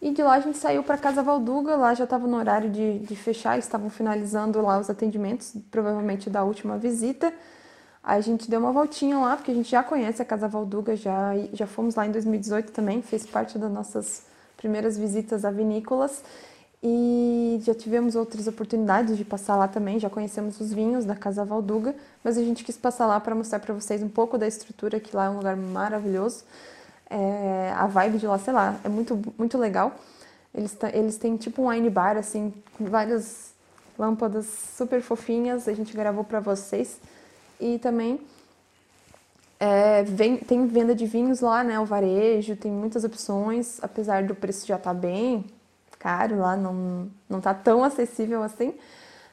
E 0.00 0.12
de 0.12 0.22
lá 0.22 0.34
a 0.34 0.40
gente 0.40 0.56
saiu 0.56 0.84
para 0.84 0.96
Casa 0.96 1.20
Valduga, 1.20 1.74
lá 1.74 1.94
já 1.94 2.04
estava 2.04 2.28
no 2.28 2.36
horário 2.36 2.70
de, 2.70 3.00
de 3.00 3.16
fechar, 3.16 3.58
estavam 3.58 3.90
finalizando 3.90 4.60
lá 4.62 4.78
os 4.78 4.88
atendimentos, 4.88 5.54
provavelmente 5.68 6.30
da 6.30 6.44
última 6.44 6.78
visita. 6.78 7.32
Aí 8.04 8.18
a 8.18 8.20
gente 8.20 8.48
deu 8.48 8.60
uma 8.60 8.70
voltinha 8.70 9.18
lá, 9.18 9.36
porque 9.36 9.50
a 9.50 9.54
gente 9.54 9.68
já 9.68 9.82
conhece 9.82 10.22
a 10.22 10.24
Casa 10.24 10.46
Valduga, 10.46 10.94
já, 10.94 11.32
já 11.52 11.66
fomos 11.66 11.96
lá 11.96 12.06
em 12.06 12.12
2018 12.12 12.70
também, 12.70 13.02
fez 13.02 13.26
parte 13.26 13.58
das 13.58 13.72
nossas 13.72 14.26
primeiras 14.56 14.96
visitas 14.96 15.44
a 15.44 15.50
vinícolas. 15.50 16.22
E 16.88 17.58
já 17.64 17.74
tivemos 17.74 18.14
outras 18.14 18.46
oportunidades 18.46 19.16
de 19.16 19.24
passar 19.24 19.56
lá 19.56 19.66
também, 19.66 19.98
já 19.98 20.08
conhecemos 20.08 20.60
os 20.60 20.72
vinhos 20.72 21.04
da 21.04 21.16
Casa 21.16 21.44
Valduga, 21.44 21.96
mas 22.22 22.38
a 22.38 22.42
gente 22.42 22.62
quis 22.62 22.76
passar 22.76 23.08
lá 23.08 23.18
para 23.18 23.34
mostrar 23.34 23.58
para 23.58 23.74
vocês 23.74 24.04
um 24.04 24.08
pouco 24.08 24.38
da 24.38 24.46
estrutura, 24.46 25.00
que 25.00 25.16
lá 25.16 25.24
é 25.24 25.30
um 25.30 25.38
lugar 25.38 25.56
maravilhoso. 25.56 26.44
É, 27.10 27.72
a 27.76 27.88
vibe 27.88 28.18
de 28.18 28.26
lá, 28.28 28.38
sei 28.38 28.52
lá, 28.52 28.78
é 28.84 28.88
muito, 28.88 29.20
muito 29.36 29.58
legal. 29.58 29.96
Eles, 30.54 30.78
eles 30.92 31.16
têm 31.16 31.36
tipo 31.36 31.60
um 31.60 31.70
wine 31.70 31.90
bar, 31.90 32.16
assim, 32.16 32.54
com 32.78 32.84
várias 32.84 33.52
lâmpadas 33.98 34.46
super 34.46 35.02
fofinhas, 35.02 35.66
a 35.66 35.72
gente 35.72 35.92
gravou 35.92 36.22
para 36.22 36.38
vocês. 36.38 37.00
E 37.58 37.80
também 37.80 38.20
é, 39.58 40.04
vem, 40.04 40.36
tem 40.36 40.68
venda 40.68 40.94
de 40.94 41.04
vinhos 41.04 41.40
lá, 41.40 41.64
né? 41.64 41.80
O 41.80 41.84
varejo, 41.84 42.54
tem 42.54 42.70
muitas 42.70 43.02
opções, 43.02 43.82
apesar 43.82 44.22
do 44.22 44.36
preço 44.36 44.64
já 44.64 44.76
estar 44.76 44.94
tá 44.94 44.94
bem 44.94 45.44
caro 45.98 46.38
lá, 46.38 46.56
não, 46.56 47.10
não 47.28 47.40
tá 47.40 47.54
tão 47.54 47.84
acessível 47.84 48.42
assim. 48.42 48.74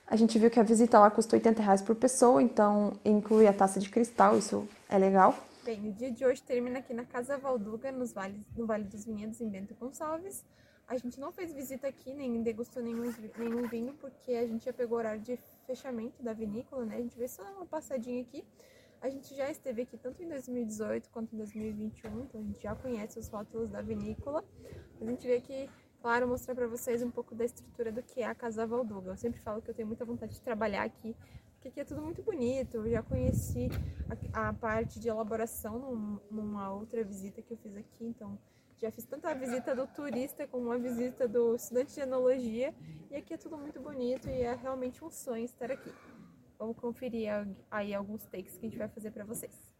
A 0.05 0.15
gente 0.15 0.37
viu 0.37 0.51
que 0.51 0.59
a 0.59 0.63
visita 0.63 0.99
lá 0.99 1.09
custa 1.09 1.35
80 1.35 1.61
reais 1.61 1.81
por 1.81 1.95
pessoa, 1.95 2.41
então 2.41 2.93
inclui 3.03 3.47
a 3.47 3.53
taça 3.53 3.79
de 3.79 3.89
cristal, 3.89 4.37
isso 4.37 4.67
é 4.89 4.97
legal. 4.97 5.35
Bem, 5.63 5.87
o 5.87 5.93
dia 5.93 6.11
de 6.11 6.25
hoje 6.25 6.41
termina 6.43 6.79
aqui 6.79 6.93
na 6.93 7.05
Casa 7.05 7.37
Valduga, 7.37 7.91
nos 7.91 8.11
vales, 8.11 8.37
no 8.55 8.65
Vale 8.65 8.83
dos 8.83 9.05
Vinhedos, 9.05 9.39
em 9.39 9.49
Bento 9.49 9.73
Gonçalves. 9.75 10.43
A 10.87 10.97
gente 10.97 11.19
não 11.19 11.31
fez 11.31 11.53
visita 11.53 11.87
aqui, 11.87 12.13
nem 12.13 12.43
degustou 12.43 12.83
nenhum, 12.83 13.11
nenhum 13.37 13.67
vinho, 13.69 13.93
porque 13.93 14.33
a 14.33 14.45
gente 14.45 14.65
já 14.65 14.73
pegou 14.73 14.97
o 14.97 14.99
horário 14.99 15.21
de 15.21 15.39
fechamento 15.65 16.21
da 16.21 16.33
vinícola, 16.33 16.85
né? 16.85 16.97
A 16.97 17.01
gente 17.01 17.17
veio 17.17 17.29
só 17.29 17.41
uma 17.43 17.65
passadinha 17.65 18.21
aqui. 18.21 18.43
A 19.01 19.09
gente 19.09 19.33
já 19.35 19.49
esteve 19.49 19.83
aqui 19.83 19.97
tanto 19.97 20.21
em 20.21 20.27
2018 20.27 21.09
quanto 21.09 21.33
em 21.33 21.37
2021, 21.37 22.21
então 22.21 22.41
a 22.41 22.43
gente 22.43 22.61
já 22.61 22.75
conhece 22.75 23.17
os 23.17 23.27
rótulos 23.29 23.69
da 23.69 23.81
vinícola. 23.81 24.43
A 25.01 25.05
gente 25.05 25.25
veio 25.25 25.39
aqui 25.39 25.69
claro, 26.03 26.27
mostrar 26.27 26.53
para 26.53 26.67
vocês 26.67 27.01
um 27.01 27.09
pouco 27.09 27.33
da 27.33 27.45
estrutura 27.45 27.89
do 27.89 28.03
que 28.03 28.19
é 28.19 28.25
a 28.25 28.35
Casa 28.35 28.67
Valduga. 28.67 29.11
Eu 29.11 29.15
sempre 29.15 29.39
falo 29.39 29.61
que 29.61 29.69
eu 29.69 29.73
tenho 29.73 29.87
muita 29.87 30.03
vontade 30.03 30.33
de 30.33 30.41
trabalhar 30.41 30.83
aqui, 30.83 31.15
porque 31.53 31.69
aqui 31.69 31.79
é 31.79 31.85
tudo 31.85 32.01
muito 32.01 32.21
bonito. 32.21 32.75
Eu 32.75 32.91
já 32.91 33.01
conheci 33.01 33.69
a, 34.33 34.49
a 34.49 34.53
parte 34.53 34.99
de 34.99 35.07
elaboração 35.07 35.79
num, 35.79 36.19
numa 36.29 36.73
outra 36.73 37.01
visita 37.05 37.41
que 37.41 37.53
eu 37.53 37.57
fiz 37.57 37.77
aqui, 37.77 38.05
então 38.05 38.37
já 38.75 38.91
fiz 38.91 39.05
tanto 39.05 39.25
a 39.27 39.33
visita 39.33 39.73
do 39.73 39.87
turista 39.87 40.45
como 40.45 40.73
a 40.73 40.77
visita 40.77 41.25
do 41.25 41.55
estudante 41.55 41.93
de 41.93 42.01
enologia. 42.01 42.75
E 43.09 43.15
aqui 43.15 43.33
é 43.33 43.37
tudo 43.37 43.57
muito 43.57 43.79
bonito 43.79 44.27
e 44.27 44.41
é 44.41 44.53
realmente 44.55 45.05
um 45.05 45.09
sonho 45.09 45.45
estar 45.45 45.71
aqui. 45.71 45.93
Vamos 46.59 46.75
conferir 46.75 47.29
aí 47.71 47.93
alguns 47.93 48.25
takes 48.25 48.57
que 48.57 48.65
a 48.65 48.69
gente 48.69 48.77
vai 48.77 48.89
fazer 48.89 49.11
para 49.11 49.23
vocês. 49.23 49.72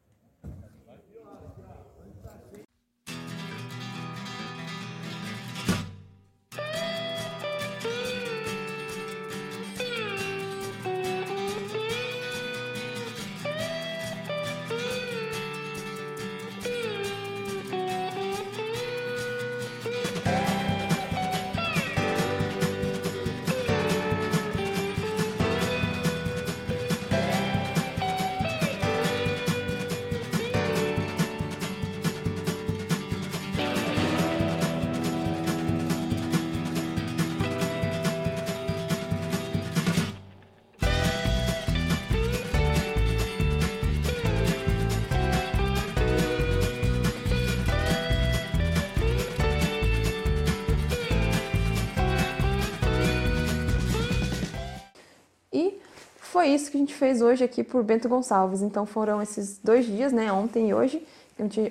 Foi 56.44 56.50
isso 56.50 56.70
que 56.70 56.76
a 56.76 56.80
gente 56.82 56.94
fez 56.94 57.22
hoje 57.22 57.42
aqui 57.42 57.64
por 57.64 57.82
Bento 57.84 58.10
Gonçalves. 58.10 58.62
Então 58.62 58.86
foram 58.86 59.22
esses 59.22 59.58
dois 59.64 59.86
dias, 59.86 60.12
né? 60.12 60.30
Ontem 60.30 60.72
e 60.72 60.74
hoje. 60.74 61.02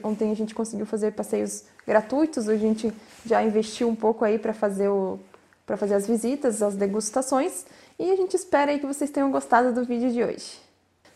Ontem 0.03 0.33
a 0.33 0.35
gente 0.35 0.55
conseguiu 0.55 0.87
fazer 0.87 1.12
passeios 1.12 1.64
gratuitos, 1.87 2.49
hoje 2.49 2.64
a 2.64 2.68
gente 2.68 2.93
já 3.27 3.43
investiu 3.43 3.87
um 3.87 3.95
pouco 3.95 4.25
aí 4.25 4.39
para 4.39 4.55
fazer 4.55 4.89
o 4.89 5.18
para 5.66 5.77
fazer 5.77 5.95
as 5.95 6.07
visitas, 6.07 6.62
as 6.62 6.75
degustações, 6.75 7.66
e 7.99 8.11
a 8.11 8.16
gente 8.16 8.35
espera 8.35 8.73
aí 8.73 8.79
que 8.79 8.87
vocês 8.87 9.11
tenham 9.11 9.31
gostado 9.31 9.73
do 9.73 9.85
vídeo 9.85 10.11
de 10.11 10.25
hoje. 10.25 10.59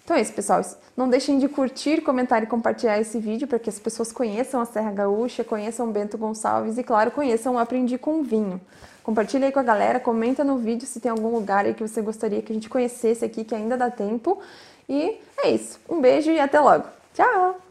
Então 0.05 0.17
é 0.17 0.21
isso, 0.21 0.35
pessoal. 0.35 0.61
Não 0.97 1.09
deixem 1.09 1.39
de 1.39 1.49
curtir, 1.49 2.03
comentar 2.03 2.43
e 2.43 2.47
compartilhar 2.47 3.01
esse 3.01 3.19
vídeo 3.19 3.49
para 3.49 3.59
que 3.59 3.71
as 3.71 3.79
pessoas 3.79 4.13
conheçam 4.13 4.61
a 4.61 4.67
Serra 4.67 4.93
Gaúcha, 4.93 5.43
conheçam 5.43 5.91
Bento 5.91 6.17
Gonçalves 6.17 6.79
e, 6.79 6.85
claro, 6.85 7.11
conheçam 7.11 7.55
o 7.55 7.59
Aprendi 7.59 7.97
com 7.99 8.23
Vinho. 8.23 8.61
Compartilha 9.07 9.47
aí 9.47 9.53
com 9.53 9.61
a 9.61 9.63
galera, 9.63 10.01
comenta 10.01 10.43
no 10.43 10.59
vídeo 10.59 10.85
se 10.85 10.99
tem 10.99 11.13
algum 11.13 11.29
lugar 11.29 11.65
aí 11.65 11.73
que 11.75 11.81
você 11.81 12.03
gostaria 12.03 12.43
que 12.43 12.51
a 12.51 12.55
gente 12.57 12.69
conhecesse 12.69 13.25
aqui, 13.25 13.45
que 13.45 13.55
ainda 13.55 13.77
dá 13.77 13.89
tempo. 13.89 14.41
E 14.89 15.21
é 15.39 15.51
isso. 15.51 15.79
Um 15.89 16.01
beijo 16.01 16.33
e 16.33 16.41
até 16.41 16.59
logo. 16.59 16.87
Tchau! 17.15 17.66